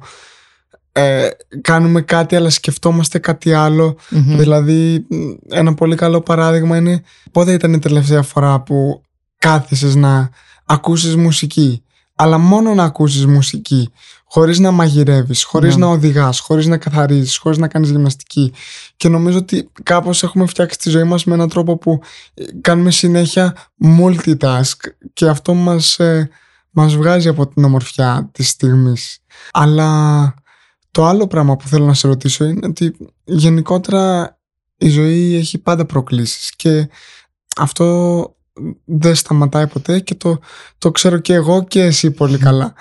ε, 0.93 1.29
κάνουμε 1.61 2.01
κάτι 2.01 2.37
αλλά 2.37 2.51
σκεφτόμαστε 2.51 3.19
κάτι 3.19 3.53
Δηλαδή 4.11 5.07
ένα 5.49 5.75
πολύ 5.75 5.97
καλό 5.97 6.21
παράδειγμα 6.21 6.77
είναι 6.77 7.03
πότε 7.33 7.53
ήταν 7.53 7.73
η 7.73 7.79
τελευταία 7.79 8.23
φορά 8.23 8.61
που 8.61 9.03
κάθισες 9.39 9.95
να 9.95 10.31
ακούσεις 10.65 11.17
μουσική; 11.17 11.83
Αλλά 12.15 12.39
μόνο 12.39 12.75
να 12.75 12.85
ακούσεις 12.85 13.27
μουσική 13.27 13.93
χωρίς 14.33 14.59
να 14.59 14.71
μαγειρεύεις, 14.71 15.45
χωρίς 15.45 15.77
ναι. 15.77 15.85
να 15.85 15.93
οδηγάς, 15.93 16.39
χωρίς 16.41 16.67
να 16.67 16.77
καθαρίζεις, 16.77 17.37
χωρίς 17.37 17.59
να 17.59 17.69
κάνεις 17.69 17.91
γυμναστική. 17.91 18.53
Και 18.97 19.09
νομίζω 19.09 19.39
ότι 19.39 19.71
κάπως 19.83 20.23
έχουμε 20.23 20.47
φτιάξει 20.47 20.79
τη 20.79 20.91
ζωή 20.91 21.05
μας 21.05 21.25
με 21.25 21.35
έναν 21.35 21.49
τρόπο 21.49 21.77
που 21.77 22.01
ε, 22.35 22.45
κάνουμε 22.61 22.91
συνέχεια 22.91 23.57
multitask 23.99 24.77
και 25.13 25.29
αυτό 25.29 25.55
μας, 25.55 25.99
ε, 25.99 26.31
μας 26.71 26.97
βγάζει 26.97 27.29
από 27.29 27.47
την 27.47 27.65
ομορφιά 27.65 28.29
της 28.33 28.49
στιγμής. 28.49 29.19
Αλλά 29.53 30.35
το 30.93 31.05
άλλο 31.05 31.27
πράγμα 31.27 31.57
που 31.57 31.69
θέλω 31.69 31.85
να 31.85 31.95
σε 31.95 32.09
ρωτήσω 32.09 32.45
είναι 32.45 32.67
ότι 32.67 32.97
γενικότερα 33.25 34.37
η 34.77 34.89
ζωή 34.89 35.35
έχει 35.35 35.59
πάντα 35.59 35.87
προκλήσεις 35.87 36.57
και 36.57 36.89
αυτό 37.57 38.37
δεν 38.85 39.15
σταματάει 39.15 39.67
ποτέ 39.67 40.01
και 40.01 40.15
το, 40.15 40.39
το 40.79 40.91
ξέρω 40.91 41.19
και 41.19 41.35
εγώ 41.35 41.65
και 41.65 41.83
εσύ 41.83 42.11
πολύ 42.11 42.39
καλά. 42.39 42.75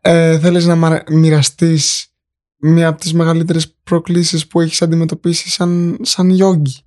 Ε, 0.00 0.38
θέλεις 0.38 0.66
να 0.66 1.02
μοιραστείς 1.10 2.06
μία 2.56 2.88
από 2.88 3.00
τις 3.00 3.12
μεγαλύτερες 3.12 3.74
προκλήσεις 3.82 4.46
που 4.46 4.60
έχεις 4.60 4.82
αντιμετωπίσει 4.82 5.50
σαν, 5.50 5.98
σαν 6.02 6.30
γιόγκι; 6.30 6.84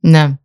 Ναι. 0.00 0.38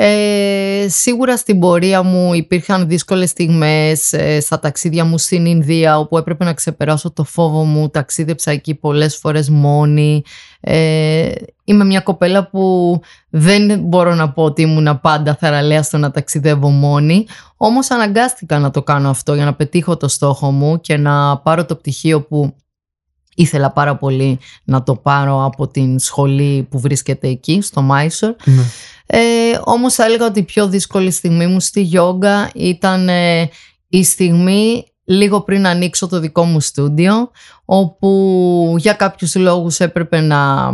Ε, 0.00 0.86
σίγουρα 0.88 1.36
στην 1.36 1.60
πορεία 1.60 2.02
μου 2.02 2.34
υπήρχαν 2.34 2.88
δύσκολες 2.88 3.30
στιγμές 3.30 4.12
ε, 4.12 4.40
στα 4.40 4.58
ταξίδια 4.58 5.04
μου 5.04 5.18
στην 5.18 5.46
Ινδία 5.46 5.98
όπου 5.98 6.18
έπρεπε 6.18 6.44
να 6.44 6.54
ξεπεράσω 6.54 7.12
το 7.12 7.24
φόβο 7.24 7.64
μου, 7.64 7.88
ταξίδεψα 7.88 8.50
εκεί 8.50 8.74
πολλές 8.74 9.16
φορές 9.16 9.50
μόνη. 9.50 10.22
Ε, 10.60 11.30
είμαι 11.64 11.84
μια 11.84 12.00
κοπέλα 12.00 12.48
που 12.48 13.00
δεν 13.30 13.80
μπορώ 13.80 14.14
να 14.14 14.32
πω 14.32 14.42
ότι 14.42 14.62
ήμουν 14.62 15.00
πάντα 15.00 15.34
θαραλέα 15.34 15.82
στο 15.82 15.98
να 15.98 16.10
ταξιδεύω 16.10 16.68
μόνη, 16.68 17.26
όμως 17.56 17.90
αναγκάστηκα 17.90 18.58
να 18.58 18.70
το 18.70 18.82
κάνω 18.82 19.10
αυτό 19.10 19.34
για 19.34 19.44
να 19.44 19.54
πετύχω 19.54 19.96
το 19.96 20.08
στόχο 20.08 20.50
μου 20.50 20.80
και 20.80 20.96
να 20.96 21.38
πάρω 21.38 21.64
το 21.64 21.76
πτυχίο 21.76 22.22
που 22.22 22.54
ήθελα 23.38 23.70
πάρα 23.70 23.96
πολύ 23.96 24.38
να 24.64 24.82
το 24.82 24.94
πάρω 24.94 25.44
από 25.44 25.68
την 25.68 25.98
σχολή 25.98 26.66
που 26.70 26.78
βρίσκεται 26.78 27.28
εκεί, 27.28 27.60
στο 27.60 27.82
Μάισορ. 27.82 28.34
Ναι. 28.44 28.62
Ε, 29.06 29.20
όμως 29.64 29.94
θα 29.94 30.04
έλεγα 30.04 30.26
ότι 30.26 30.38
η 30.38 30.42
πιο 30.42 30.68
δύσκολη 30.68 31.10
στιγμή 31.10 31.46
μου 31.46 31.60
στη 31.60 31.80
γιόγκα 31.80 32.50
ήταν 32.54 33.08
ε, 33.08 33.50
η 33.88 34.04
στιγμή 34.04 34.84
λίγο 35.04 35.40
πριν 35.40 35.66
ανοίξω 35.66 36.06
το 36.08 36.20
δικό 36.20 36.44
μου 36.44 36.60
στούντιο, 36.60 37.30
όπου 37.64 38.74
για 38.78 38.92
κάποιους 38.92 39.34
λόγους 39.34 39.80
έπρεπε 39.80 40.20
να 40.20 40.70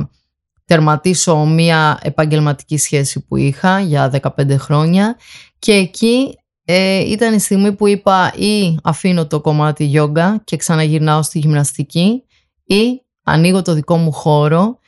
τερματίσω 0.65 1.37
μία 1.37 1.99
επαγγελματική 2.03 2.77
σχέση 2.79 3.21
που 3.21 3.37
είχα 3.37 3.81
για 3.81 4.21
15 4.39 4.57
χρόνια 4.59 5.17
και 5.59 5.73
εκεί 5.73 6.39
ε, 6.65 6.99
ήταν 6.99 7.35
η 7.35 7.39
στιγμή 7.39 7.73
που 7.73 7.87
είπα 7.87 8.33
ή 8.37 8.77
αφήνω 8.83 9.27
το 9.27 9.41
κομμάτι 9.41 9.85
γιόγκα 9.85 10.41
και 10.45 10.57
ξαναγυρνάω 10.57 11.23
στη 11.23 11.39
γυμναστική 11.39 12.23
ή 12.65 13.03
ανοίγω 13.23 13.63
το 13.63 13.75
δικό 13.75 13.97
μου 13.97 14.13
χώρο 14.13 14.79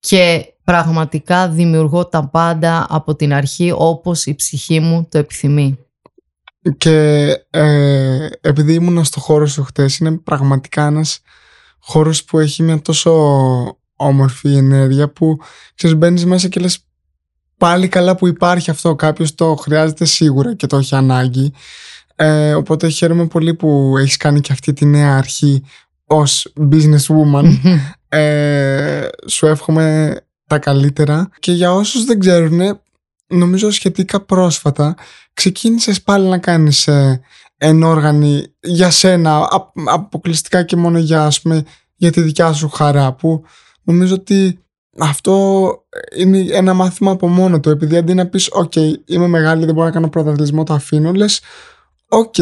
και 0.00 0.54
πραγματικά 0.64 1.48
δημιουργώ 1.48 2.06
τα 2.06 2.28
πάντα 2.28 2.86
από 2.88 3.16
την 3.16 3.32
αρχή 3.32 3.72
όπως 3.76 4.26
η 4.26 4.34
ψυχή 4.34 4.80
μου 4.80 5.06
το 5.10 5.18
επιθυμεί. 5.18 5.78
Και 6.78 7.28
ε, 7.50 8.28
επειδή 8.40 8.74
ήμουν 8.74 9.04
στο 9.04 9.20
χώρο 9.20 9.46
σου 9.46 9.62
χτες 9.62 9.98
είναι 9.98 10.18
πραγματικά 10.18 10.86
ένας 10.86 11.20
χώρος 11.78 12.24
που 12.24 12.38
έχει 12.38 12.62
μια 12.62 12.82
τόσο 12.82 13.12
όμορφη 13.96 14.56
ενέργεια 14.56 15.12
που 15.12 15.38
ξέρεις 15.74 15.96
μπαίνεις 15.96 16.24
μέσα 16.26 16.48
και 16.48 16.60
λες 16.60 16.84
πάλι 17.56 17.88
καλά 17.88 18.16
που 18.16 18.26
υπάρχει 18.26 18.70
αυτό 18.70 18.94
κάποιος 18.94 19.34
το 19.34 19.54
χρειάζεται 19.54 20.04
σίγουρα 20.04 20.54
και 20.54 20.66
το 20.66 20.76
έχει 20.76 20.94
ανάγκη 20.94 21.52
ε, 22.16 22.54
οπότε 22.54 22.88
χαίρομαι 22.88 23.26
πολύ 23.26 23.54
που 23.54 23.94
έχεις 23.98 24.16
κάνει 24.16 24.40
και 24.40 24.52
αυτή 24.52 24.72
τη 24.72 24.84
νέα 24.84 25.16
αρχή 25.16 25.62
ως 26.12 26.52
businesswoman 26.70 27.44
ε, 28.08 29.08
σου 29.26 29.46
εύχομαι 29.46 30.16
τα 30.46 30.58
καλύτερα. 30.58 31.28
Και 31.38 31.52
για 31.52 31.72
όσους 31.74 32.04
δεν 32.04 32.18
ξέρουν 32.18 32.80
νομίζω 33.26 33.70
σχετικά 33.70 34.20
πρόσφατα 34.20 34.94
ξεκίνησες 35.32 36.02
πάλι 36.02 36.28
να 36.28 36.38
κάνεις 36.38 36.86
ε, 36.86 37.20
ενόργανη 37.56 38.44
για 38.60 38.90
σένα 38.90 39.48
αποκλειστικά 39.84 40.62
και 40.62 40.76
μόνο 40.76 40.98
για, 40.98 41.24
ας 41.24 41.40
πούμε, 41.40 41.64
για 41.96 42.10
τη 42.10 42.20
δικιά 42.20 42.52
σου 42.52 42.68
χαρά 42.68 43.12
που 43.12 43.44
νομίζω 43.82 44.14
ότι 44.14 44.58
αυτό 44.98 45.74
είναι 46.16 46.38
ένα 46.38 46.74
μάθημα 46.74 47.10
από 47.10 47.28
μόνο 47.28 47.60
του. 47.60 47.70
Επειδή 47.70 47.96
αντί 47.96 48.14
να 48.14 48.26
πεις 48.26 48.48
«ΟΚ, 48.52 48.72
είμαι 49.04 49.26
μεγάλη, 49.26 49.64
δεν 49.64 49.74
μπορώ 49.74 49.86
να 49.86 49.92
κάνω 49.92 50.08
πρωταθλητισμό, 50.08 50.64
το 50.64 50.74
αφήνω» 50.74 51.12
λες 51.12 51.40
«ΟΚ, 52.08 52.34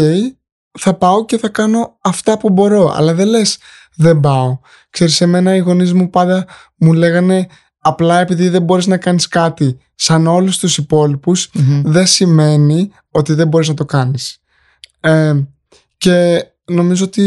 θα 0.78 0.94
πάω 0.94 1.24
και 1.24 1.38
θα 1.38 1.48
κάνω 1.48 1.98
αυτά 2.00 2.38
που 2.38 2.50
μπορώ» 2.50 2.92
αλλά 2.96 3.14
δεν 3.14 3.28
λες 3.28 3.59
δεν 3.98 4.20
πάω. 4.20 4.59
Ξέρεις, 4.90 5.20
εμένα 5.20 5.54
οι 5.54 5.59
γονείς 5.59 5.92
μου 5.92 6.11
πάντα 6.11 6.46
μου 6.76 6.92
λέγανε 6.92 7.46
απλά 7.78 8.20
επειδή 8.20 8.48
δεν 8.48 8.62
μπορείς 8.62 8.87
να 8.87 8.96
κάνεις 8.96 9.28
κάτι 9.28 9.78
σαν 9.94 10.26
όλους 10.26 10.59
τους 10.59 10.78
υπολοιπους 10.78 11.50
δεν 11.85 12.07
σημαίνει 12.07 12.90
ότι 13.11 13.33
δεν 13.33 13.48
μπορείς 13.48 13.68
να 13.68 13.74
το 13.74 13.85
κάνεις. 13.85 14.38
Ε, 15.00 15.35
και 15.96 16.44
νομίζω 16.64 17.04
ότι 17.04 17.22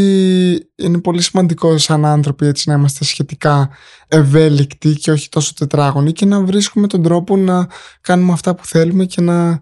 είναι 0.76 1.00
πολύ 1.00 1.22
σημαντικό 1.22 1.78
σαν 1.78 2.04
άνθρωποι 2.04 2.46
έτσι 2.46 2.68
να 2.68 2.74
είμαστε 2.74 3.04
σχετικά 3.04 3.70
ευέλικτοι 4.08 4.94
και 4.94 5.10
όχι 5.10 5.28
τόσο 5.28 5.54
τετράγωνοι 5.54 6.12
και 6.12 6.26
να 6.26 6.40
βρίσκουμε 6.40 6.86
τον 6.86 7.02
τρόπο 7.02 7.36
να 7.36 7.66
κάνουμε 8.00 8.32
αυτά 8.32 8.54
που 8.54 8.66
θέλουμε 8.66 9.04
και 9.04 9.20
να 9.20 9.60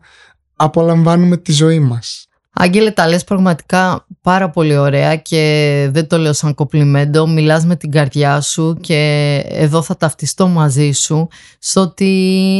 απολαμβάνουμε 0.56 1.36
τη 1.36 1.52
ζωή 1.52 1.80
μας. 1.80 2.28
Άγγελε, 2.52 2.90
τα 2.90 3.08
λες 3.08 3.24
πραγματικά 3.24 4.06
πάρα 4.20 4.50
πολύ 4.50 4.76
ωραία 4.76 5.16
και 5.16 5.88
δεν 5.90 6.06
το 6.06 6.18
λέω 6.18 6.32
σαν 6.32 6.54
κοπλιμέντο. 6.54 7.26
Μιλάς 7.26 7.64
με 7.64 7.76
την 7.76 7.90
καρδιά 7.90 8.40
σου 8.40 8.76
και 8.80 9.42
εδώ 9.48 9.82
θα 9.82 9.96
ταυτιστώ 9.96 10.48
μαζί 10.48 10.90
σου 10.90 11.28
στο 11.58 11.80
ότι 11.80 12.06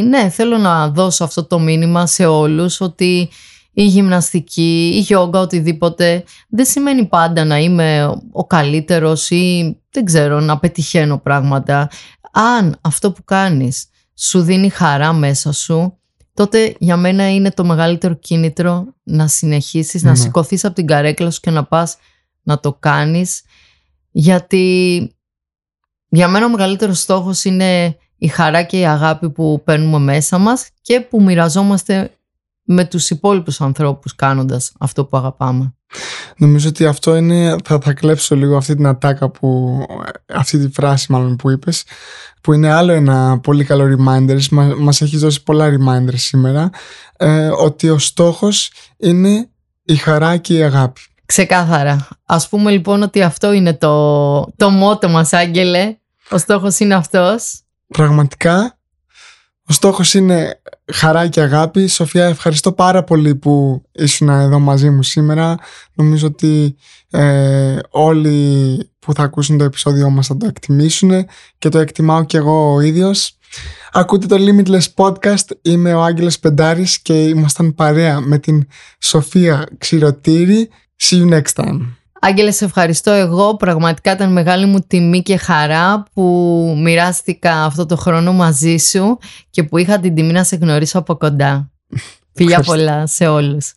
ναι, 0.08 0.28
θέλω 0.28 0.58
να 0.58 0.88
δώσω 0.88 1.24
αυτό 1.24 1.44
το 1.44 1.58
μήνυμα 1.58 2.06
σε 2.06 2.26
όλους 2.26 2.80
ότι 2.80 3.28
η 3.72 3.84
γυμναστική, 3.84 4.92
η 4.94 4.98
γιόγκα, 4.98 5.40
οτιδήποτε 5.40 6.24
δεν 6.48 6.64
σημαίνει 6.64 7.06
πάντα 7.06 7.44
να 7.44 7.58
είμαι 7.58 8.16
ο 8.32 8.46
καλύτερος 8.46 9.30
ή 9.30 9.76
δεν 9.90 10.04
ξέρω 10.04 10.40
να 10.40 10.58
πετυχαίνω 10.58 11.18
πράγματα. 11.18 11.90
Αν 12.32 12.78
αυτό 12.80 13.12
που 13.12 13.24
κάνεις 13.24 13.86
σου 14.14 14.40
δίνει 14.42 14.68
χαρά 14.68 15.12
μέσα 15.12 15.52
σου 15.52 15.99
τότε 16.34 16.74
για 16.78 16.96
μένα 16.96 17.34
είναι 17.34 17.50
το 17.50 17.64
μεγαλύτερο 17.64 18.14
κίνητρο 18.14 18.94
να 19.02 19.28
συνεχίσεις, 19.28 20.02
να 20.02 20.10
ναι. 20.10 20.16
σηκωθείς 20.16 20.64
από 20.64 20.74
την 20.74 20.86
καρέκλα 20.86 21.30
σου 21.30 21.40
και 21.40 21.50
να 21.50 21.64
πας 21.64 21.96
να 22.42 22.60
το 22.60 22.72
κάνεις. 22.72 23.42
Γιατί 24.10 25.14
για 26.08 26.28
μένα 26.28 26.46
ο 26.46 26.48
μεγαλύτερος 26.48 27.00
στόχος 27.00 27.44
είναι 27.44 27.98
η 28.16 28.26
χαρά 28.28 28.62
και 28.62 28.78
η 28.78 28.86
αγάπη 28.86 29.30
που 29.30 29.62
παίρνουμε 29.64 29.98
μέσα 29.98 30.38
μας 30.38 30.68
και 30.80 31.00
που 31.00 31.22
μοιραζόμαστε 31.22 32.14
με 32.62 32.84
τους 32.84 33.10
υπόλοιπους 33.10 33.60
ανθρώπους 33.60 34.14
κάνοντας 34.14 34.72
αυτό 34.78 35.04
που 35.04 35.16
αγαπάμε. 35.16 35.74
Νομίζω 36.36 36.68
ότι 36.68 36.86
αυτό 36.86 37.16
είναι, 37.16 37.56
θα, 37.64 37.78
θα 37.82 37.92
κλέψω 37.92 38.36
λίγο 38.36 38.56
αυτή 38.56 38.74
την 38.74 38.86
ατάκα 38.86 39.28
που, 39.28 39.78
αυτή 40.26 40.58
τη 40.58 40.72
φράση 40.72 41.12
μάλλον 41.12 41.36
που 41.36 41.50
είπες, 41.50 41.84
που 42.40 42.52
είναι 42.52 42.72
άλλο 42.72 42.92
ένα 42.92 43.38
πολύ 43.38 43.64
καλό 43.64 43.84
reminder, 43.84 44.46
Μας, 44.50 44.74
μας 44.74 45.00
έχει 45.00 45.16
δώσει 45.16 45.42
πολλά 45.42 45.68
reminders 45.68 46.14
σήμερα, 46.14 46.70
ε, 47.16 47.48
ότι 47.48 47.90
ο 47.90 47.98
στόχος 47.98 48.70
είναι 48.96 49.48
η 49.84 49.94
χαρά 49.94 50.36
και 50.36 50.54
η 50.54 50.62
αγάπη. 50.62 51.00
Ξεκάθαρα. 51.26 52.08
Ας 52.26 52.48
πούμε 52.48 52.70
λοιπόν 52.70 53.02
ότι 53.02 53.22
αυτό 53.22 53.52
είναι 53.52 53.74
το, 53.74 54.40
το 54.56 54.70
μότο 54.70 55.08
μας, 55.08 55.32
Άγγελε. 55.32 55.96
Ο 56.30 56.38
στόχος 56.38 56.78
είναι 56.78 56.94
αυτός. 56.94 57.60
Πραγματικά 57.86 58.79
ο 59.70 59.72
στόχος 59.72 60.14
είναι 60.14 60.60
χαρά 60.92 61.28
και 61.28 61.40
αγάπη. 61.40 61.86
Σοφία, 61.86 62.26
ευχαριστώ 62.26 62.72
πάρα 62.72 63.04
πολύ 63.04 63.34
που 63.34 63.82
ήσουν 63.92 64.28
εδώ 64.28 64.58
μαζί 64.58 64.90
μου 64.90 65.02
σήμερα. 65.02 65.56
Νομίζω 65.94 66.26
ότι 66.26 66.76
ε, 67.10 67.76
όλοι 67.90 68.90
που 68.98 69.14
θα 69.14 69.22
ακούσουν 69.22 69.58
το 69.58 69.64
επεισόδιό 69.64 70.10
μας 70.10 70.26
θα 70.26 70.36
το 70.36 70.46
εκτιμήσουν 70.46 71.26
και 71.58 71.68
το 71.68 71.78
εκτιμάω 71.78 72.24
και 72.24 72.36
εγώ 72.36 72.74
ο 72.74 72.80
ίδιος. 72.80 73.38
Ακούτε 73.92 74.26
το 74.26 74.36
Limitless 74.38 74.94
Podcast, 74.94 75.46
είμαι 75.62 75.94
ο 75.94 76.02
Άγγελος 76.02 76.38
Πεντάρης 76.38 76.98
και 77.02 77.24
ήμασταν 77.24 77.74
παρέα 77.74 78.20
με 78.20 78.38
την 78.38 78.66
Σοφία 78.98 79.68
Ξηρωτήρη. 79.78 80.68
See 81.02 81.22
you 81.22 81.40
next 81.40 81.64
time. 81.64 81.99
Άγγελε, 82.22 82.50
σε 82.50 82.64
ευχαριστώ 82.64 83.10
εγώ. 83.10 83.56
Πραγματικά 83.56 84.12
ήταν 84.12 84.32
μεγάλη 84.32 84.66
μου 84.66 84.80
τιμή 84.80 85.22
και 85.22 85.36
χαρά 85.36 86.04
που 86.12 86.22
μοιράστηκα 86.78 87.64
αυτό 87.64 87.86
το 87.86 87.96
χρόνο 87.96 88.32
μαζί 88.32 88.76
σου 88.76 89.18
και 89.50 89.62
που 89.62 89.78
είχα 89.78 90.00
την 90.00 90.14
τιμή 90.14 90.32
να 90.32 90.44
σε 90.44 90.56
γνωρίσω 90.56 90.98
από 90.98 91.16
κοντά. 91.16 91.70
Φιλιά 92.34 92.60
πολλά 92.60 93.06
σε 93.06 93.26
όλους. 93.26 93.72